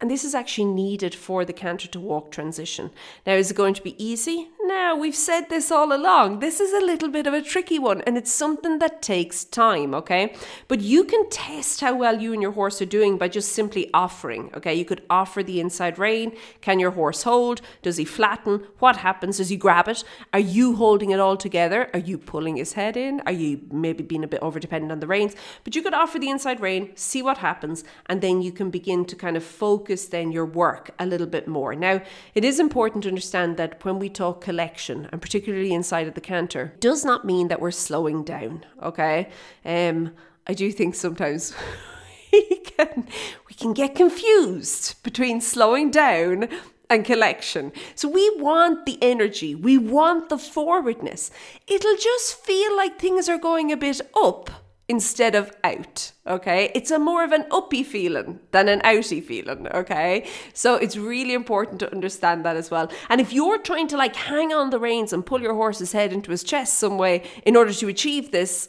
And 0.00 0.10
this 0.10 0.24
is 0.24 0.34
actually 0.34 0.64
needed 0.64 1.14
for 1.14 1.44
the 1.44 1.52
canter 1.52 1.88
to 1.88 2.00
walk 2.00 2.30
transition. 2.30 2.90
Now, 3.26 3.34
is 3.34 3.50
it 3.50 3.56
going 3.56 3.74
to 3.74 3.82
be 3.82 4.02
easy? 4.02 4.48
No, 4.62 4.94
we've 4.94 5.16
said 5.16 5.48
this 5.48 5.70
all 5.70 5.92
along. 5.92 6.40
This 6.40 6.60
is 6.60 6.72
a 6.72 6.84
little 6.84 7.08
bit 7.08 7.26
of 7.26 7.32
a 7.32 7.40
tricky 7.40 7.78
one, 7.78 8.02
and 8.02 8.18
it's 8.18 8.30
something 8.32 8.78
that 8.78 9.00
takes 9.00 9.42
time, 9.42 9.94
okay? 9.94 10.34
But 10.68 10.80
you 10.80 11.04
can 11.04 11.30
test 11.30 11.80
how 11.80 11.96
well 11.96 12.20
you 12.20 12.34
and 12.34 12.42
your 12.42 12.52
horse 12.52 12.82
are 12.82 12.86
doing 12.86 13.16
by 13.16 13.28
just 13.28 13.52
simply 13.52 13.88
offering, 13.94 14.50
okay? 14.54 14.74
You 14.74 14.84
could 14.84 15.02
offer 15.08 15.42
the 15.42 15.60
inside 15.60 15.98
rein. 15.98 16.36
Can 16.60 16.78
your 16.78 16.90
horse 16.90 17.22
hold? 17.22 17.62
Does 17.80 17.96
he 17.96 18.04
flatten? 18.04 18.66
What 18.80 18.98
happens? 18.98 19.38
Does 19.38 19.48
he 19.48 19.56
grab 19.56 19.88
it? 19.88 20.04
Are 20.34 20.38
you 20.38 20.76
holding 20.76 21.10
it 21.10 21.20
all 21.20 21.38
together? 21.38 21.88
Are 21.94 21.98
you 21.98 22.18
pulling 22.18 22.56
his 22.56 22.74
head 22.74 22.98
in? 22.98 23.22
Are 23.24 23.32
you 23.32 23.62
maybe 23.72 24.04
being 24.04 24.24
a 24.24 24.28
bit 24.28 24.42
over 24.42 24.60
dependent 24.60 24.92
on 24.92 25.00
the 25.00 25.06
reins? 25.06 25.34
But 25.64 25.74
you 25.74 25.82
could 25.82 25.94
offer 25.94 26.18
the 26.18 26.28
inside 26.28 26.60
rein, 26.60 26.90
see 26.96 27.22
what 27.22 27.38
happens, 27.38 27.82
and 28.06 28.20
then 28.20 28.42
you 28.42 28.52
can 28.52 28.68
begin 28.68 29.06
to 29.06 29.16
kind 29.16 29.38
of 29.38 29.42
focus 29.42 30.06
then 30.06 30.32
your 30.32 30.46
work 30.46 30.90
a 30.98 31.06
little 31.06 31.26
bit 31.26 31.48
more. 31.48 31.74
Now, 31.74 32.02
it 32.34 32.44
is 32.44 32.60
important 32.60 33.04
to 33.04 33.08
understand 33.08 33.56
that 33.56 33.82
when 33.84 33.98
we 33.98 34.10
talk 34.10 34.49
collection, 34.50 35.08
and 35.12 35.22
particularly 35.22 35.72
inside 35.72 36.08
of 36.08 36.14
the 36.14 36.20
canter, 36.20 36.74
does 36.80 37.04
not 37.04 37.24
mean 37.24 37.46
that 37.46 37.60
we're 37.60 37.70
slowing 37.70 38.24
down, 38.24 38.66
okay? 38.82 39.28
Um, 39.64 40.10
I 40.44 40.54
do 40.54 40.72
think 40.72 40.96
sometimes 40.96 41.54
we 42.32 42.56
can, 42.56 43.06
we 43.48 43.54
can 43.54 43.72
get 43.72 43.94
confused 43.94 45.00
between 45.04 45.40
slowing 45.40 45.92
down 45.92 46.48
and 46.88 47.04
collection. 47.04 47.70
So 47.94 48.08
we 48.08 48.28
want 48.38 48.86
the 48.86 48.98
energy, 49.00 49.54
we 49.54 49.78
want 49.78 50.30
the 50.30 50.38
forwardness. 50.38 51.30
It'll 51.68 51.96
just 51.96 52.44
feel 52.44 52.76
like 52.76 52.98
things 52.98 53.28
are 53.28 53.38
going 53.38 53.70
a 53.70 53.76
bit 53.76 54.00
up 54.16 54.50
instead 54.90 55.36
of 55.36 55.52
out. 55.62 56.12
Okay. 56.26 56.70
It's 56.74 56.90
a 56.90 56.98
more 56.98 57.22
of 57.24 57.32
an 57.32 57.46
uppy 57.52 57.84
feeling 57.84 58.40
than 58.50 58.68
an 58.68 58.80
outy 58.80 59.22
feeling. 59.22 59.68
Okay. 59.68 60.26
So 60.52 60.74
it's 60.74 60.96
really 60.96 61.32
important 61.32 61.78
to 61.80 61.92
understand 61.92 62.44
that 62.44 62.56
as 62.56 62.70
well. 62.70 62.90
And 63.08 63.20
if 63.20 63.32
you're 63.32 63.58
trying 63.58 63.86
to 63.88 63.96
like 63.96 64.16
hang 64.16 64.52
on 64.52 64.70
the 64.70 64.80
reins 64.80 65.12
and 65.12 65.24
pull 65.24 65.40
your 65.40 65.54
horse's 65.54 65.92
head 65.92 66.12
into 66.12 66.32
his 66.32 66.42
chest 66.42 66.78
some 66.78 66.98
way 66.98 67.22
in 67.46 67.56
order 67.56 67.72
to 67.72 67.86
achieve 67.86 68.32
this, 68.32 68.68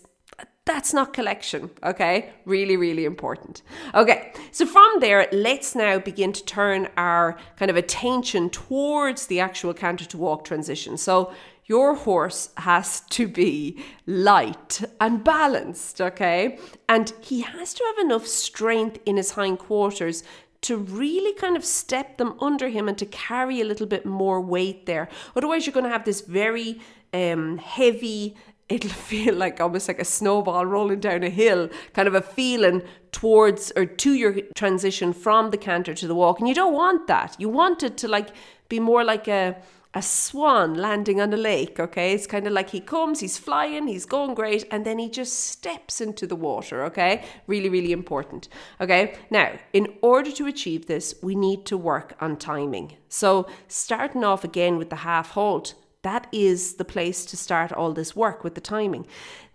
that's 0.63 0.93
not 0.93 1.11
collection, 1.11 1.71
okay? 1.83 2.33
Really, 2.45 2.77
really 2.77 3.05
important. 3.05 3.63
Okay, 3.95 4.31
so 4.51 4.67
from 4.67 4.99
there, 4.99 5.27
let's 5.31 5.73
now 5.73 5.97
begin 5.97 6.31
to 6.33 6.45
turn 6.45 6.87
our 6.97 7.35
kind 7.57 7.71
of 7.71 7.77
attention 7.77 8.51
towards 8.51 9.25
the 9.25 9.39
actual 9.39 9.73
canter 9.73 10.05
to 10.05 10.17
walk 10.19 10.45
transition. 10.45 10.97
So 10.97 11.33
your 11.71 11.95
horse 11.95 12.49
has 12.57 12.99
to 13.09 13.23
be 13.29 13.81
light 14.05 14.83
and 14.99 15.23
balanced, 15.23 16.01
okay? 16.01 16.59
And 16.89 17.13
he 17.21 17.39
has 17.41 17.73
to 17.75 17.83
have 17.89 18.05
enough 18.05 18.27
strength 18.27 18.99
in 19.05 19.15
his 19.15 19.31
hindquarters 19.31 20.21
to 20.63 20.75
really 20.75 21.33
kind 21.43 21.55
of 21.55 21.63
step 21.63 22.17
them 22.17 22.35
under 22.41 22.67
him 22.67 22.89
and 22.89 22.97
to 22.97 23.05
carry 23.05 23.61
a 23.61 23.63
little 23.63 23.87
bit 23.87 24.05
more 24.05 24.41
weight 24.41 24.85
there. 24.85 25.07
Otherwise, 25.33 25.65
you're 25.65 25.73
going 25.79 25.85
to 25.85 25.97
have 25.97 26.03
this 26.03 26.19
very 26.19 26.81
um, 27.13 27.57
heavy 27.57 28.35
it'll 28.67 28.89
feel 29.13 29.35
like 29.35 29.61
almost 29.61 29.87
like 29.87 29.99
a 29.99 30.05
snowball 30.05 30.65
rolling 30.65 30.99
down 30.99 31.23
a 31.23 31.29
hill, 31.29 31.69
kind 31.93 32.07
of 32.07 32.15
a 32.15 32.21
feeling 32.21 32.81
towards 33.13 33.71
or 33.77 33.85
to 33.85 34.13
your 34.13 34.33
transition 34.55 35.13
from 35.13 35.51
the 35.51 35.57
canter 35.57 35.93
to 35.93 36.07
the 36.07 36.15
walk. 36.15 36.39
And 36.39 36.49
you 36.49 36.55
don't 36.55 36.73
want 36.73 37.07
that. 37.07 37.35
You 37.39 37.47
want 37.47 37.81
it 37.83 37.95
to 37.97 38.07
like 38.09 38.29
be 38.67 38.79
more 38.79 39.03
like 39.03 39.27
a 39.27 39.55
a 39.93 40.01
swan 40.01 40.73
landing 40.75 41.19
on 41.19 41.33
a 41.33 41.37
lake, 41.37 41.79
okay? 41.79 42.13
It's 42.13 42.27
kind 42.27 42.47
of 42.47 42.53
like 42.53 42.69
he 42.69 42.79
comes, 42.79 43.19
he's 43.19 43.37
flying, 43.37 43.87
he's 43.87 44.05
going 44.05 44.35
great, 44.35 44.65
and 44.71 44.85
then 44.85 44.99
he 44.99 45.09
just 45.09 45.33
steps 45.33 45.99
into 45.99 46.25
the 46.25 46.35
water, 46.35 46.83
okay? 46.85 47.25
Really, 47.45 47.67
really 47.67 47.91
important, 47.91 48.47
okay? 48.79 49.15
Now, 49.29 49.51
in 49.73 49.93
order 50.01 50.31
to 50.31 50.47
achieve 50.47 50.85
this, 50.85 51.15
we 51.21 51.35
need 51.35 51.65
to 51.65 51.77
work 51.77 52.15
on 52.21 52.37
timing. 52.37 52.95
So, 53.09 53.47
starting 53.67 54.23
off 54.23 54.45
again 54.45 54.77
with 54.77 54.89
the 54.89 54.97
half 54.97 55.31
halt, 55.31 55.73
that 56.03 56.27
is 56.31 56.75
the 56.75 56.85
place 56.85 57.25
to 57.25 57.37
start 57.37 57.71
all 57.71 57.91
this 57.93 58.15
work 58.15 58.43
with 58.43 58.55
the 58.55 58.61
timing. 58.61 59.05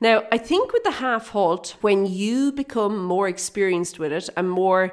Now, 0.00 0.24
I 0.30 0.38
think 0.38 0.72
with 0.72 0.84
the 0.84 0.92
half 0.92 1.30
halt, 1.30 1.76
when 1.80 2.06
you 2.06 2.52
become 2.52 3.02
more 3.02 3.26
experienced 3.26 3.98
with 3.98 4.12
it 4.12 4.28
and 4.36 4.48
more 4.50 4.92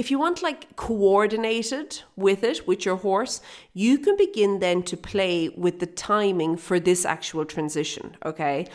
if 0.00 0.10
you 0.10 0.18
want 0.18 0.42
like 0.42 0.62
coordinated 0.76 2.02
with 2.16 2.42
it 2.50 2.66
with 2.66 2.84
your 2.86 2.96
horse 2.96 3.40
you 3.74 3.98
can 3.98 4.16
begin 4.16 4.58
then 4.60 4.82
to 4.82 4.96
play 4.96 5.50
with 5.64 5.78
the 5.80 5.86
timing 5.86 6.56
for 6.56 6.80
this 6.80 7.04
actual 7.04 7.44
transition 7.44 8.16
okay? 8.24 8.66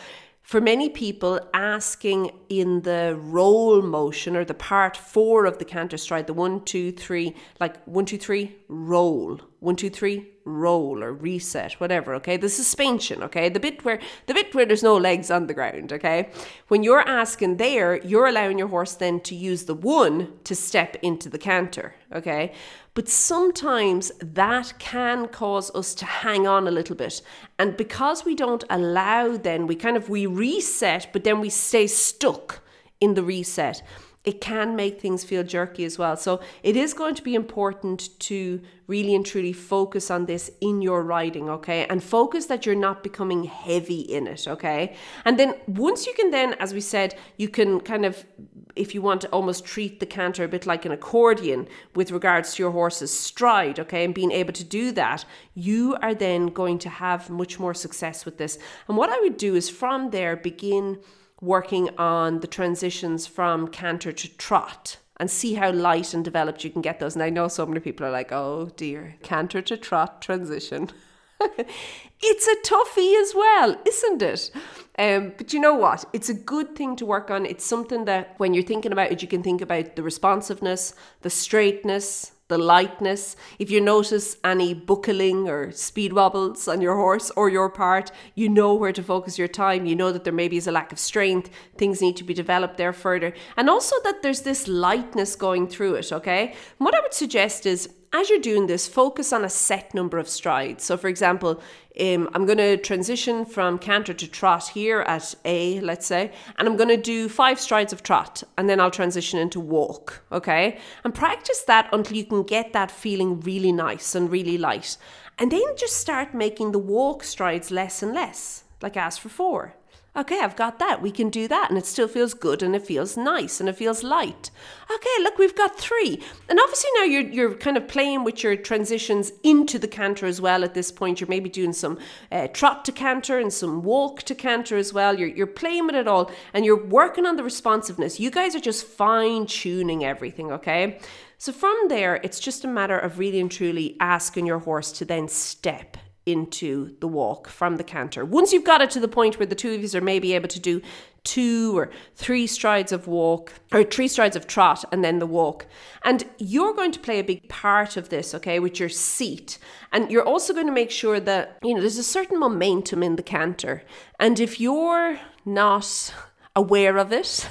For 0.46 0.60
many 0.60 0.88
people, 0.88 1.40
asking 1.52 2.30
in 2.48 2.82
the 2.82 3.18
roll 3.20 3.82
motion 3.82 4.36
or 4.36 4.44
the 4.44 4.54
part 4.54 4.96
four 4.96 5.44
of 5.44 5.58
the 5.58 5.64
canter 5.64 5.96
stride, 5.96 6.28
the 6.28 6.34
one, 6.34 6.64
two, 6.64 6.92
three, 6.92 7.34
like 7.58 7.82
one, 7.84 8.04
two, 8.04 8.16
three, 8.16 8.54
roll, 8.68 9.40
one, 9.58 9.74
two, 9.74 9.90
three, 9.90 10.30
roll 10.46 11.02
or 11.02 11.12
reset, 11.12 11.72
whatever, 11.74 12.14
okay? 12.14 12.36
The 12.36 12.48
suspension, 12.48 13.22
okay? 13.22 13.48
The 13.48 13.60
bit 13.60 13.84
where 13.84 13.98
the 14.26 14.34
bit 14.34 14.54
where 14.54 14.64
there's 14.64 14.82
no 14.82 14.96
legs 14.96 15.30
on 15.30 15.46
the 15.46 15.54
ground, 15.54 15.92
okay? 15.92 16.30
When 16.68 16.82
you're 16.82 17.06
asking 17.06 17.56
there, 17.56 18.00
you're 18.02 18.26
allowing 18.26 18.58
your 18.58 18.68
horse 18.68 18.94
then 18.94 19.20
to 19.20 19.34
use 19.34 19.64
the 19.64 19.74
one 19.74 20.32
to 20.44 20.54
step 20.54 20.96
into 21.02 21.28
the 21.28 21.38
canter, 21.38 21.94
okay? 22.14 22.52
But 22.94 23.08
sometimes 23.08 24.12
that 24.20 24.74
can 24.78 25.28
cause 25.28 25.74
us 25.74 25.94
to 25.96 26.06
hang 26.06 26.46
on 26.46 26.66
a 26.66 26.70
little 26.70 26.96
bit. 26.96 27.20
And 27.58 27.76
because 27.76 28.24
we 28.24 28.34
don't 28.34 28.64
allow 28.70 29.36
then 29.36 29.66
we 29.66 29.74
kind 29.74 29.96
of 29.96 30.08
we 30.08 30.26
reset, 30.26 31.08
but 31.12 31.24
then 31.24 31.40
we 31.40 31.50
stay 31.50 31.86
stuck 31.86 32.62
in 33.00 33.14
the 33.14 33.22
reset 33.22 33.82
it 34.26 34.40
can 34.40 34.74
make 34.74 35.00
things 35.00 35.22
feel 35.22 35.44
jerky 35.44 35.84
as 35.84 35.98
well. 35.98 36.16
So 36.16 36.40
it 36.64 36.76
is 36.76 36.92
going 36.92 37.14
to 37.14 37.22
be 37.22 37.36
important 37.36 38.18
to 38.20 38.60
really 38.88 39.14
and 39.14 39.24
truly 39.24 39.52
focus 39.52 40.10
on 40.10 40.26
this 40.26 40.50
in 40.60 40.82
your 40.82 41.02
riding, 41.02 41.48
okay? 41.48 41.86
And 41.86 42.02
focus 42.02 42.46
that 42.46 42.66
you're 42.66 42.74
not 42.74 43.04
becoming 43.04 43.44
heavy 43.44 44.00
in 44.00 44.26
it, 44.26 44.46
okay? 44.48 44.96
And 45.24 45.38
then 45.38 45.54
once 45.68 46.06
you 46.06 46.12
can 46.12 46.32
then, 46.32 46.54
as 46.54 46.74
we 46.74 46.80
said, 46.80 47.16
you 47.36 47.48
can 47.48 47.80
kind 47.80 48.04
of 48.04 48.26
if 48.74 48.94
you 48.94 49.00
want 49.00 49.22
to 49.22 49.28
almost 49.28 49.64
treat 49.64 50.00
the 50.00 50.06
canter 50.06 50.44
a 50.44 50.48
bit 50.48 50.66
like 50.66 50.84
an 50.84 50.92
accordion 50.92 51.66
with 51.94 52.10
regards 52.10 52.54
to 52.54 52.62
your 52.62 52.72
horse's 52.72 53.10
stride, 53.10 53.80
okay, 53.80 54.04
and 54.04 54.14
being 54.14 54.32
able 54.32 54.52
to 54.52 54.64
do 54.64 54.92
that, 54.92 55.24
you 55.54 55.96
are 56.02 56.14
then 56.14 56.48
going 56.48 56.78
to 56.78 56.90
have 56.90 57.30
much 57.30 57.58
more 57.58 57.72
success 57.72 58.26
with 58.26 58.36
this. 58.36 58.58
And 58.86 58.96
what 58.98 59.08
I 59.08 59.18
would 59.20 59.38
do 59.38 59.54
is 59.54 59.70
from 59.70 60.10
there 60.10 60.36
begin 60.36 60.98
working 61.40 61.90
on 61.98 62.40
the 62.40 62.46
transitions 62.46 63.26
from 63.26 63.68
canter 63.68 64.12
to 64.12 64.36
trot 64.36 64.98
and 65.18 65.30
see 65.30 65.54
how 65.54 65.70
light 65.70 66.12
and 66.14 66.24
developed 66.24 66.64
you 66.64 66.70
can 66.70 66.82
get 66.82 67.00
those. 67.00 67.14
And 67.14 67.22
I 67.22 67.30
know 67.30 67.48
so 67.48 67.66
many 67.66 67.80
people 67.80 68.06
are 68.06 68.10
like, 68.10 68.32
oh 68.32 68.70
dear, 68.76 69.16
canter 69.22 69.62
to 69.62 69.76
trot 69.76 70.20
transition. 70.20 70.90
it's 71.40 72.46
a 72.46 72.56
toughie 72.68 73.20
as 73.20 73.34
well, 73.34 73.76
isn't 73.86 74.22
it? 74.22 74.50
Um, 74.98 75.32
but 75.36 75.52
you 75.52 75.60
know 75.60 75.74
what? 75.74 76.04
It's 76.12 76.28
a 76.28 76.34
good 76.34 76.74
thing 76.74 76.96
to 76.96 77.06
work 77.06 77.30
on. 77.30 77.44
It's 77.44 77.64
something 77.64 78.06
that 78.06 78.34
when 78.38 78.54
you're 78.54 78.62
thinking 78.62 78.92
about 78.92 79.12
it, 79.12 79.22
you 79.22 79.28
can 79.28 79.42
think 79.42 79.60
about 79.60 79.96
the 79.96 80.02
responsiveness, 80.02 80.94
the 81.22 81.30
straightness, 81.30 82.32
the 82.48 82.58
lightness. 82.58 83.36
If 83.58 83.70
you 83.70 83.80
notice 83.80 84.36
any 84.44 84.72
buckling 84.72 85.48
or 85.48 85.72
speed 85.72 86.12
wobbles 86.12 86.68
on 86.68 86.80
your 86.80 86.96
horse 86.96 87.30
or 87.36 87.48
your 87.48 87.68
part, 87.68 88.12
you 88.34 88.48
know 88.48 88.74
where 88.74 88.92
to 88.92 89.02
focus 89.02 89.38
your 89.38 89.48
time. 89.48 89.86
You 89.86 89.96
know 89.96 90.12
that 90.12 90.24
there 90.24 90.32
maybe 90.32 90.56
is 90.56 90.66
a 90.66 90.72
lack 90.72 90.92
of 90.92 90.98
strength, 90.98 91.50
things 91.76 92.00
need 92.00 92.16
to 92.16 92.24
be 92.24 92.34
developed 92.34 92.76
there 92.76 92.92
further. 92.92 93.34
And 93.56 93.68
also 93.68 93.96
that 94.04 94.22
there's 94.22 94.42
this 94.42 94.68
lightness 94.68 95.34
going 95.34 95.66
through 95.66 95.96
it, 95.96 96.12
okay? 96.12 96.48
And 96.78 96.84
what 96.84 96.94
I 96.94 97.00
would 97.00 97.14
suggest 97.14 97.66
is 97.66 97.88
as 98.12 98.30
you're 98.30 98.38
doing 98.38 98.66
this, 98.66 98.88
focus 98.88 99.32
on 99.32 99.44
a 99.44 99.48
set 99.48 99.94
number 99.94 100.18
of 100.18 100.28
strides. 100.28 100.84
So, 100.84 100.96
for 100.96 101.08
example, 101.08 101.60
um, 102.00 102.28
I'm 102.34 102.46
going 102.46 102.58
to 102.58 102.76
transition 102.76 103.44
from 103.44 103.78
canter 103.78 104.12
to 104.14 104.26
trot 104.26 104.68
here 104.68 105.00
at 105.00 105.34
A, 105.44 105.80
let's 105.80 106.06
say, 106.06 106.32
and 106.56 106.68
I'm 106.68 106.76
going 106.76 106.88
to 106.88 106.96
do 106.96 107.28
five 107.28 107.58
strides 107.58 107.92
of 107.92 108.02
trot, 108.02 108.42
and 108.56 108.68
then 108.68 108.80
I'll 108.80 108.90
transition 108.90 109.38
into 109.38 109.60
walk, 109.60 110.24
okay? 110.30 110.78
And 111.04 111.14
practice 111.14 111.62
that 111.62 111.88
until 111.92 112.16
you 112.16 112.24
can 112.24 112.42
get 112.42 112.72
that 112.72 112.90
feeling 112.90 113.40
really 113.40 113.72
nice 113.72 114.14
and 114.14 114.30
really 114.30 114.58
light. 114.58 114.96
And 115.38 115.50
then 115.50 115.76
just 115.76 115.96
start 115.96 116.34
making 116.34 116.72
the 116.72 116.78
walk 116.78 117.24
strides 117.24 117.70
less 117.70 118.02
and 118.02 118.14
less, 118.14 118.64
like 118.82 118.96
as 118.96 119.18
for 119.18 119.28
four 119.28 119.74
okay, 120.16 120.40
I've 120.40 120.56
got 120.56 120.78
that. 120.78 121.02
We 121.02 121.10
can 121.10 121.30
do 121.30 121.46
that. 121.48 121.68
And 121.68 121.78
it 121.78 121.86
still 121.86 122.08
feels 122.08 122.34
good 122.34 122.62
and 122.62 122.74
it 122.74 122.86
feels 122.86 123.16
nice 123.16 123.60
and 123.60 123.68
it 123.68 123.76
feels 123.76 124.02
light. 124.02 124.50
Okay, 124.92 125.22
look, 125.22 125.38
we've 125.38 125.54
got 125.54 125.78
three. 125.78 126.22
And 126.48 126.58
obviously 126.58 126.90
now 126.96 127.04
you're, 127.04 127.22
you're 127.22 127.54
kind 127.54 127.76
of 127.76 127.88
playing 127.88 128.24
with 128.24 128.42
your 128.42 128.56
transitions 128.56 129.32
into 129.42 129.78
the 129.78 129.88
canter 129.88 130.26
as 130.26 130.40
well 130.40 130.64
at 130.64 130.74
this 130.74 130.90
point. 130.90 131.20
You're 131.20 131.28
maybe 131.28 131.48
doing 131.48 131.72
some 131.72 131.98
uh, 132.32 132.48
trot 132.48 132.84
to 132.86 132.92
canter 132.92 133.38
and 133.38 133.52
some 133.52 133.82
walk 133.82 134.22
to 134.24 134.34
canter 134.34 134.76
as 134.76 134.92
well. 134.92 135.18
You're, 135.18 135.28
you're 135.28 135.46
playing 135.46 135.86
with 135.86 135.96
it 135.96 136.08
all 136.08 136.30
and 136.54 136.64
you're 136.64 136.82
working 136.82 137.26
on 137.26 137.36
the 137.36 137.44
responsiveness. 137.44 138.18
You 138.18 138.30
guys 138.30 138.54
are 138.54 138.60
just 138.60 138.86
fine 138.86 139.46
tuning 139.46 140.04
everything, 140.04 140.50
okay? 140.52 140.98
So 141.38 141.52
from 141.52 141.76
there, 141.88 142.16
it's 142.22 142.40
just 142.40 142.64
a 142.64 142.68
matter 142.68 142.98
of 142.98 143.18
really 143.18 143.40
and 143.40 143.50
truly 143.50 143.96
asking 144.00 144.46
your 144.46 144.60
horse 144.60 144.90
to 144.92 145.04
then 145.04 145.28
step 145.28 145.98
into 146.26 146.96
the 146.98 147.06
walk 147.06 147.48
from 147.48 147.76
the 147.76 147.84
canter. 147.84 148.24
Once 148.24 148.52
you've 148.52 148.64
got 148.64 148.82
it 148.82 148.90
to 148.90 149.00
the 149.00 149.08
point 149.08 149.38
where 149.38 149.46
the 149.46 149.54
two 149.54 149.72
of 149.72 149.80
you 149.80 149.98
are 149.98 150.02
maybe 150.02 150.34
able 150.34 150.48
to 150.48 150.60
do 150.60 150.82
two 151.22 151.76
or 151.76 151.90
three 152.14 152.46
strides 152.46 152.92
of 152.92 153.06
walk 153.06 153.52
or 153.72 153.84
three 153.84 154.08
strides 154.08 154.36
of 154.36 154.46
trot 154.46 154.84
and 154.92 155.04
then 155.04 155.18
the 155.18 155.26
walk. 155.26 155.66
And 156.04 156.24
you're 156.38 156.74
going 156.74 156.92
to 156.92 157.00
play 157.00 157.18
a 157.18 157.24
big 157.24 157.48
part 157.48 157.96
of 157.96 158.08
this, 158.08 158.34
okay, 158.34 158.58
with 158.58 158.78
your 158.78 158.88
seat. 158.88 159.58
And 159.92 160.10
you're 160.10 160.24
also 160.24 160.52
going 160.52 160.66
to 160.66 160.72
make 160.72 160.90
sure 160.90 161.20
that, 161.20 161.58
you 161.62 161.74
know, 161.74 161.80
there's 161.80 161.98
a 161.98 162.04
certain 162.04 162.38
momentum 162.38 163.02
in 163.02 163.16
the 163.16 163.22
canter. 163.22 163.82
And 164.18 164.38
if 164.40 164.60
you're 164.60 165.18
not 165.44 166.12
aware 166.54 166.96
of 166.96 167.12
it 167.12 167.48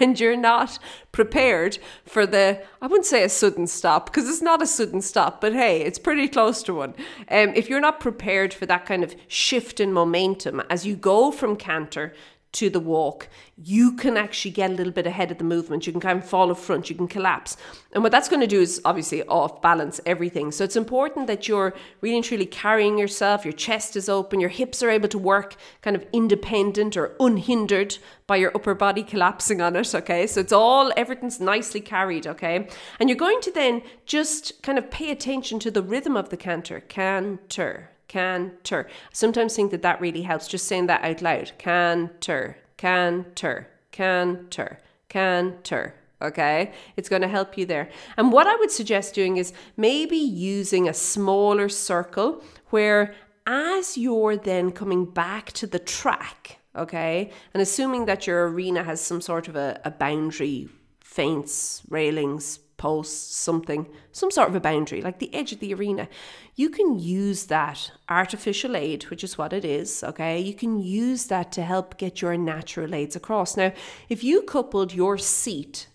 and 0.00 0.18
you're 0.18 0.36
not 0.36 0.78
prepared 1.12 1.78
for 2.04 2.26
the, 2.26 2.62
I 2.82 2.86
wouldn't 2.86 3.06
say 3.06 3.22
a 3.22 3.28
sudden 3.28 3.66
stop 3.66 4.06
because 4.06 4.28
it's 4.28 4.42
not 4.42 4.62
a 4.62 4.66
sudden 4.66 5.00
stop, 5.00 5.40
but 5.40 5.52
hey, 5.52 5.82
it's 5.82 5.98
pretty 5.98 6.28
close 6.28 6.62
to 6.64 6.74
one. 6.74 6.94
Um, 7.30 7.52
if 7.54 7.68
you're 7.68 7.80
not 7.80 8.00
prepared 8.00 8.52
for 8.52 8.66
that 8.66 8.86
kind 8.86 9.02
of 9.02 9.14
shift 9.28 9.80
in 9.80 9.92
momentum 9.92 10.62
as 10.68 10.86
you 10.86 10.96
go 10.96 11.30
from 11.30 11.56
canter 11.56 12.14
to 12.52 12.70
the 12.70 12.80
walk, 12.80 13.28
you 13.62 13.92
can 13.96 14.16
actually 14.16 14.50
get 14.50 14.70
a 14.70 14.74
little 14.74 14.92
bit 14.92 15.06
ahead 15.06 15.30
of 15.30 15.38
the 15.38 15.44
movement. 15.44 15.86
You 15.86 15.92
can 15.92 16.00
kind 16.00 16.18
of 16.18 16.28
fall 16.28 16.50
up 16.50 16.56
front, 16.56 16.88
you 16.88 16.96
can 16.96 17.08
collapse. 17.08 17.56
And 17.92 18.02
what 18.02 18.12
that's 18.12 18.28
going 18.28 18.40
to 18.40 18.46
do 18.46 18.60
is 18.60 18.80
obviously 18.84 19.22
off 19.24 19.60
balance 19.60 20.00
everything. 20.06 20.50
So 20.52 20.64
it's 20.64 20.76
important 20.76 21.26
that 21.26 21.48
you're 21.48 21.74
really 22.00 22.16
and 22.16 22.24
truly 22.24 22.46
carrying 22.46 22.98
yourself, 22.98 23.44
your 23.44 23.52
chest 23.52 23.96
is 23.96 24.08
open, 24.08 24.40
your 24.40 24.48
hips 24.48 24.82
are 24.82 24.90
able 24.90 25.08
to 25.08 25.18
work 25.18 25.56
kind 25.82 25.96
of 25.96 26.06
independent 26.12 26.96
or 26.96 27.14
unhindered 27.20 27.98
by 28.26 28.36
your 28.36 28.52
upper 28.54 28.74
body 28.74 29.02
collapsing 29.02 29.60
on 29.60 29.76
it. 29.76 29.94
Okay. 29.94 30.26
So 30.26 30.40
it's 30.40 30.52
all, 30.52 30.92
everything's 30.96 31.40
nicely 31.40 31.80
carried. 31.80 32.26
Okay. 32.26 32.68
And 32.98 33.08
you're 33.08 33.16
going 33.16 33.40
to 33.42 33.52
then 33.52 33.82
just 34.06 34.62
kind 34.62 34.78
of 34.78 34.90
pay 34.90 35.10
attention 35.10 35.58
to 35.60 35.70
the 35.70 35.82
rhythm 35.82 36.16
of 36.16 36.30
the 36.30 36.36
canter. 36.36 36.80
Canter 36.80 37.90
canter. 38.08 38.86
I 38.88 38.92
sometimes 39.12 39.54
think 39.54 39.70
that 39.70 39.82
that 39.82 40.00
really 40.00 40.22
helps, 40.22 40.48
just 40.48 40.66
saying 40.66 40.86
that 40.86 41.02
out 41.04 41.22
loud. 41.22 41.52
Canter, 41.58 42.58
canter, 42.76 43.68
canter, 43.90 44.80
canter. 45.08 45.94
Okay, 46.22 46.72
it's 46.96 47.10
going 47.10 47.20
to 47.22 47.28
help 47.28 47.58
you 47.58 47.66
there. 47.66 47.90
And 48.16 48.32
what 48.32 48.46
I 48.46 48.56
would 48.56 48.70
suggest 48.70 49.14
doing 49.14 49.36
is 49.36 49.52
maybe 49.76 50.16
using 50.16 50.88
a 50.88 50.94
smaller 50.94 51.68
circle 51.68 52.42
where, 52.70 53.14
as 53.46 53.98
you're 53.98 54.36
then 54.36 54.72
coming 54.72 55.04
back 55.04 55.52
to 55.52 55.66
the 55.66 55.78
track, 55.78 56.58
okay, 56.74 57.30
and 57.52 57.60
assuming 57.60 58.06
that 58.06 58.26
your 58.26 58.48
arena 58.48 58.82
has 58.82 59.00
some 59.00 59.20
sort 59.20 59.46
of 59.46 59.56
a, 59.56 59.78
a 59.84 59.90
boundary, 59.90 60.68
fence, 61.00 61.82
railings, 61.90 62.60
posts, 62.76 63.34
something, 63.36 63.86
some 64.12 64.30
sort 64.30 64.48
of 64.48 64.54
a 64.54 64.60
boundary, 64.60 65.00
like 65.00 65.18
the 65.18 65.34
edge 65.34 65.52
of 65.52 65.60
the 65.60 65.72
arena, 65.74 66.08
you 66.54 66.68
can 66.70 66.98
use 66.98 67.46
that 67.46 67.92
artificial 68.08 68.76
aid, 68.76 69.04
which 69.04 69.24
is 69.24 69.38
what 69.38 69.52
it 69.52 69.64
is, 69.64 70.04
okay? 70.04 70.38
You 70.38 70.54
can 70.54 70.78
use 70.78 71.26
that 71.26 71.52
to 71.52 71.62
help 71.62 71.96
get 71.96 72.20
your 72.20 72.36
natural 72.36 72.94
aids 72.94 73.16
across. 73.16 73.56
Now, 73.56 73.72
if 74.08 74.22
you 74.22 74.42
coupled 74.42 74.92
your 74.92 75.18
seat 75.18 75.88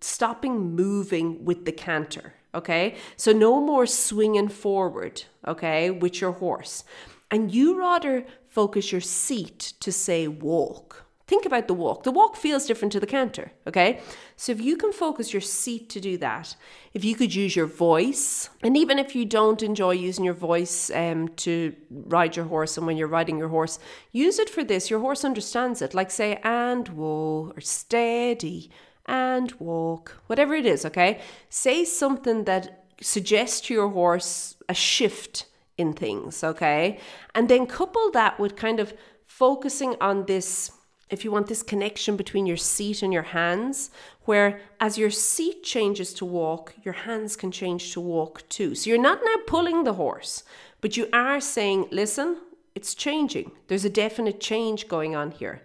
stopping 0.00 0.74
moving 0.74 1.44
with 1.44 1.64
the 1.64 1.72
canter, 1.72 2.34
okay? 2.54 2.96
So 3.16 3.32
no 3.32 3.60
more 3.60 3.86
swinging 3.86 4.48
forward, 4.48 5.24
okay, 5.46 5.90
with 5.90 6.20
your 6.20 6.32
horse. 6.32 6.84
And 7.30 7.52
you 7.52 7.78
rather 7.78 8.26
focus 8.48 8.92
your 8.92 9.00
seat 9.00 9.72
to 9.80 9.90
say 9.90 10.28
walk. 10.28 11.03
Think 11.26 11.46
about 11.46 11.68
the 11.68 11.74
walk. 11.74 12.02
The 12.02 12.10
walk 12.10 12.36
feels 12.36 12.66
different 12.66 12.92
to 12.92 13.00
the 13.00 13.06
canter, 13.06 13.50
okay? 13.66 14.00
So 14.36 14.52
if 14.52 14.60
you 14.60 14.76
can 14.76 14.92
focus 14.92 15.32
your 15.32 15.40
seat 15.40 15.88
to 15.90 16.00
do 16.00 16.18
that, 16.18 16.54
if 16.92 17.02
you 17.02 17.14
could 17.14 17.34
use 17.34 17.56
your 17.56 17.66
voice, 17.66 18.50
and 18.62 18.76
even 18.76 18.98
if 18.98 19.16
you 19.16 19.24
don't 19.24 19.62
enjoy 19.62 19.92
using 19.92 20.24
your 20.24 20.34
voice 20.34 20.90
um, 20.90 21.28
to 21.36 21.74
ride 21.90 22.36
your 22.36 22.44
horse, 22.44 22.76
and 22.76 22.86
when 22.86 22.98
you're 22.98 23.08
riding 23.08 23.38
your 23.38 23.48
horse, 23.48 23.78
use 24.12 24.38
it 24.38 24.50
for 24.50 24.62
this. 24.62 24.90
Your 24.90 25.00
horse 25.00 25.24
understands 25.24 25.80
it. 25.80 25.94
Like 25.94 26.10
say, 26.10 26.40
and 26.42 26.88
whoa, 26.88 27.54
or 27.56 27.60
steady, 27.62 28.70
and 29.06 29.50
walk, 29.52 30.20
whatever 30.26 30.54
it 30.54 30.66
is, 30.66 30.84
okay? 30.84 31.20
Say 31.48 31.86
something 31.86 32.44
that 32.44 32.84
suggests 33.00 33.62
to 33.62 33.74
your 33.74 33.88
horse 33.88 34.56
a 34.68 34.74
shift 34.74 35.46
in 35.78 35.94
things, 35.94 36.44
okay? 36.44 36.98
And 37.34 37.48
then 37.48 37.66
couple 37.66 38.10
that 38.12 38.38
with 38.38 38.56
kind 38.56 38.78
of 38.78 38.92
focusing 39.26 39.96
on 40.00 40.26
this 40.26 40.70
if 41.10 41.24
you 41.24 41.30
want 41.30 41.46
this 41.46 41.62
connection 41.62 42.16
between 42.16 42.46
your 42.46 42.56
seat 42.56 43.02
and 43.02 43.12
your 43.12 43.22
hands, 43.22 43.90
where 44.22 44.60
as 44.80 44.98
your 44.98 45.10
seat 45.10 45.62
changes 45.62 46.14
to 46.14 46.24
walk, 46.24 46.74
your 46.82 46.94
hands 46.94 47.36
can 47.36 47.50
change 47.50 47.92
to 47.92 48.00
walk 48.00 48.48
too. 48.48 48.74
So 48.74 48.90
you're 48.90 48.98
not 49.00 49.20
now 49.24 49.36
pulling 49.46 49.84
the 49.84 49.94
horse, 49.94 50.44
but 50.80 50.96
you 50.96 51.08
are 51.12 51.40
saying, 51.40 51.88
listen, 51.90 52.38
it's 52.74 52.94
changing. 52.94 53.52
There's 53.68 53.84
a 53.84 53.90
definite 53.90 54.40
change 54.40 54.88
going 54.88 55.14
on 55.14 55.30
here. 55.30 55.62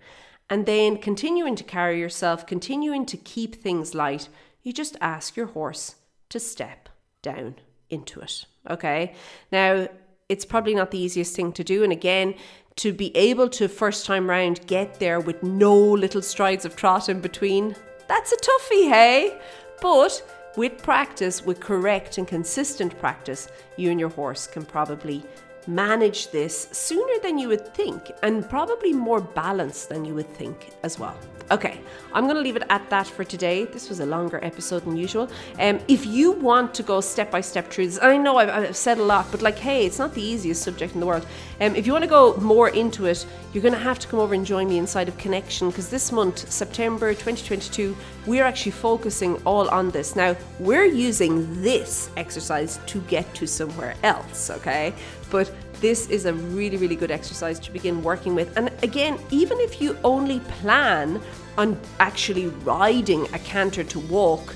And 0.49 0.65
then 0.65 0.97
continuing 0.97 1.55
to 1.55 1.63
carry 1.63 1.99
yourself, 1.99 2.45
continuing 2.45 3.05
to 3.07 3.17
keep 3.17 3.55
things 3.55 3.93
light, 3.93 4.29
you 4.63 4.73
just 4.73 4.97
ask 4.99 5.35
your 5.35 5.47
horse 5.47 5.95
to 6.29 6.39
step 6.39 6.89
down 7.21 7.55
into 7.89 8.19
it. 8.19 8.45
Okay. 8.69 9.15
Now, 9.51 9.87
it's 10.27 10.45
probably 10.45 10.75
not 10.75 10.91
the 10.91 10.99
easiest 10.99 11.35
thing 11.35 11.51
to 11.53 11.63
do. 11.63 11.83
And 11.83 11.91
again, 11.91 12.35
to 12.79 12.93
be 12.93 13.15
able 13.15 13.49
to 13.49 13.67
first 13.67 14.05
time 14.05 14.29
round 14.29 14.65
get 14.65 14.99
there 14.99 15.19
with 15.19 15.43
no 15.43 15.77
little 15.77 16.21
strides 16.21 16.63
of 16.63 16.75
trot 16.77 17.09
in 17.09 17.19
between, 17.19 17.75
that's 18.07 18.31
a 18.31 18.37
toughie, 18.37 18.89
hey? 18.89 19.39
But 19.81 20.23
with 20.55 20.81
practice, 20.81 21.45
with 21.45 21.59
correct 21.59 22.17
and 22.17 22.25
consistent 22.27 22.97
practice, 22.97 23.49
you 23.75 23.91
and 23.91 23.99
your 23.99 24.09
horse 24.09 24.47
can 24.47 24.65
probably 24.65 25.23
manage 25.69 26.31
this 26.31 26.67
sooner 26.71 27.19
than 27.21 27.37
you 27.37 27.47
would 27.47 27.73
think 27.73 28.11
and 28.23 28.49
probably 28.49 28.93
more 28.93 29.21
balanced 29.21 29.89
than 29.89 30.03
you 30.03 30.15
would 30.15 30.29
think 30.33 30.71
as 30.83 30.97
well. 30.99 31.17
Okay, 31.51 31.81
I'm 32.13 32.25
going 32.25 32.35
to 32.35 32.41
leave 32.41 32.57
it 32.57 32.63
at 32.69 32.87
that 32.91 33.07
for 33.07 33.23
today. 33.23 33.65
This 33.65 33.89
was 33.89 34.01
a 34.01 34.05
longer 34.05 34.39
episode 34.43 34.83
than 34.85 34.95
usual. 34.95 35.31
Um, 35.59 35.79
if 35.87 36.05
you 36.05 36.33
want 36.33 36.75
to 36.75 36.83
go 36.83 37.01
step 37.01 37.31
by 37.31 37.41
step 37.41 37.71
through 37.71 37.87
this, 37.87 37.99
I 37.99 38.17
know 38.17 38.37
I've, 38.37 38.49
I've, 38.49 38.75
said 38.75 38.99
a 38.99 39.03
lot, 39.03 39.25
but 39.31 39.41
like, 39.41 39.57
hey, 39.57 39.87
it's 39.87 39.97
not 39.97 40.13
the 40.13 40.21
easiest 40.21 40.61
subject 40.61 40.93
in 40.93 40.99
the 40.99 41.07
world. 41.07 41.25
Um, 41.59 41.75
if 41.75 41.87
you 41.87 41.91
want 41.91 42.03
to 42.03 42.09
go 42.09 42.35
more 42.37 42.69
into 42.69 43.07
it, 43.07 43.25
you're 43.51 43.63
going 43.63 43.73
to 43.73 43.79
have 43.79 43.97
to 43.97 44.07
come 44.07 44.19
over 44.19 44.35
and 44.35 44.45
join 44.45 44.69
me 44.69 44.77
inside 44.77 45.07
of 45.07 45.17
Connection 45.17 45.69
because 45.69 45.89
this 45.89 46.11
month, 46.11 46.51
September 46.51 47.13
2022, 47.13 47.97
we're 48.27 48.43
actually 48.43 48.73
focusing 48.73 49.35
all 49.43 49.67
on 49.69 49.89
this. 49.89 50.15
Now, 50.15 50.35
we're 50.59 50.85
using 50.85 51.63
this 51.63 52.11
exercise 52.15 52.79
to 52.85 53.01
get 53.01 53.33
to 53.33 53.47
somewhere 53.47 53.95
else, 54.03 54.51
okay? 54.51 54.93
But 55.29 55.51
this 55.79 56.09
is 56.09 56.25
a 56.25 56.33
really, 56.33 56.77
really 56.77 56.95
good 56.95 57.11
exercise 57.11 57.59
to 57.59 57.71
begin 57.71 58.03
working 58.03 58.35
with. 58.35 58.55
And 58.57 58.71
again, 58.83 59.19
even 59.29 59.59
if 59.59 59.81
you 59.81 59.97
only 60.03 60.39
plan 60.39 61.21
on 61.57 61.79
actually 61.99 62.47
riding 62.47 63.25
a 63.33 63.39
canter 63.39 63.83
to 63.83 63.99
walk, 63.99 64.55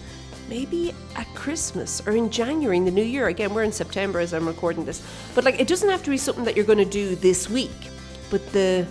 maybe 0.49 0.93
at 1.15 1.27
Christmas 1.35 2.05
or 2.05 2.13
in 2.13 2.29
January 2.29 2.77
in 2.77 2.85
the 2.85 2.91
new 2.91 3.03
year. 3.03 3.27
Again, 3.27 3.53
we're 3.53 3.63
in 3.63 3.71
September 3.71 4.19
as 4.19 4.33
I'm 4.33 4.47
recording 4.47 4.85
this. 4.85 5.01
But 5.35 5.45
like 5.45 5.59
it 5.59 5.67
doesn't 5.67 5.89
have 5.89 6.03
to 6.03 6.09
be 6.09 6.17
something 6.17 6.43
that 6.43 6.55
you're 6.55 6.65
going 6.65 6.77
to 6.79 6.85
do 6.85 7.15
this 7.15 7.49
week. 7.49 7.71
But 8.29 8.45
the, 8.51 8.85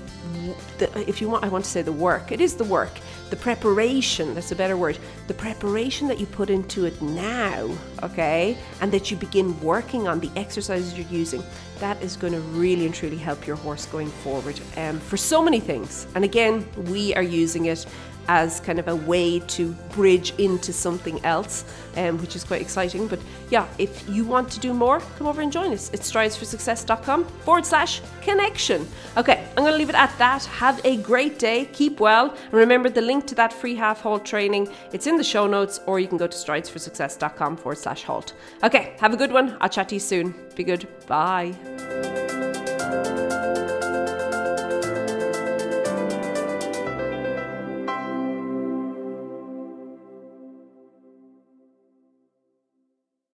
the 0.79 1.09
if 1.09 1.21
you 1.21 1.29
want 1.29 1.45
I 1.45 1.49
want 1.49 1.65
to 1.65 1.71
say 1.71 1.83
the 1.83 1.93
work, 1.93 2.33
it 2.33 2.41
is 2.41 2.55
the 2.55 2.65
work 2.65 2.93
the 3.33 3.37
preparation, 3.39 4.35
that's 4.35 4.53
a 4.53 4.55
better 4.55 4.77
word, 4.77 4.99
the 5.27 5.33
preparation 5.33 6.07
that 6.07 6.21
you 6.21 6.27
put 6.27 6.51
into 6.51 6.85
it 6.85 7.01
now, 7.01 7.75
okay, 8.03 8.59
and 8.83 8.93
that 8.93 9.11
you 9.11 9.17
begin 9.17 9.59
working 9.63 10.07
on 10.07 10.21
the 10.21 10.31
exercises 10.37 10.99
you're 10.99 11.09
using, 11.09 11.43
that 11.79 12.01
is 12.03 12.15
going 12.15 12.35
to 12.35 12.41
really 12.41 12.85
and 12.85 12.95
truly 12.95 13.17
help 13.17 13.47
your 13.47 13.57
horse 13.57 13.87
going 13.87 14.09
forward 14.09 14.61
um, 14.77 15.01
for 15.01 15.17
so 15.17 15.43
many 15.43 15.61
things. 15.61 16.07
And 16.15 16.25
again, 16.25 16.67
we 16.91 17.15
are 17.15 17.23
using 17.23 17.65
it 17.65 17.87
as 18.29 18.61
kind 18.61 18.79
of 18.79 18.89
a 18.89 18.97
way 18.97 19.41
to 19.41 19.73
bridge 19.93 20.33
into 20.39 20.73
something 20.73 21.25
else, 21.25 21.65
um, 21.97 22.19
which 22.19 22.37
is 22.37 22.45
quite 22.45 22.61
exciting. 22.61 23.07
But 23.07 23.21
yeah, 23.51 23.67
if 23.79 24.09
you 24.09 24.25
want 24.25 24.51
to 24.53 24.61
do 24.61 24.73
more, 24.73 25.01
come 25.19 25.27
over 25.27 25.41
and 25.41 25.53
join 25.53 25.73
us. 25.73 25.91
It's 25.93 26.11
stridesforsuccess.com 26.11 27.25
forward 27.45 27.67
slash 27.67 28.01
connection. 28.21 28.87
Okay, 29.17 29.47
I'm 29.51 29.65
going 29.65 29.73
to 29.73 29.79
leave 29.79 29.91
it 29.91 29.95
at 29.95 30.17
that. 30.19 30.45
Have 30.45 30.81
a 30.85 30.97
great 30.99 31.39
day. 31.39 31.67
Keep 31.73 32.01
well. 32.01 32.31
And 32.31 32.53
remember 32.53 32.89
the 32.89 33.03
link 33.03 33.27
to 33.29 33.35
that 33.37 33.53
free 33.53 33.75
half 33.75 34.01
halt 34.01 34.25
training, 34.25 34.69
it's 34.93 35.07
in 35.07 35.17
the 35.17 35.25
show 35.25 35.47
notes, 35.47 35.81
or 35.87 36.01
you 36.01 36.09
can 36.09 36.19
go 36.19 36.27
to 36.27 36.37
stridesforsuccess.com 36.37 37.57
forward 37.57 37.79
slash 37.79 38.05
halt. 38.05 38.35
Okay, 38.63 38.97
have 39.01 39.13
a 39.13 39.17
good 39.17 39.33
one. 39.33 39.57
I'll 39.61 39.69
chat 39.69 39.89
to 39.91 39.97
you 39.97 40.01
soon. 40.01 40.35
Be 40.55 40.65
good. 40.65 40.87
Bye. 41.07 42.22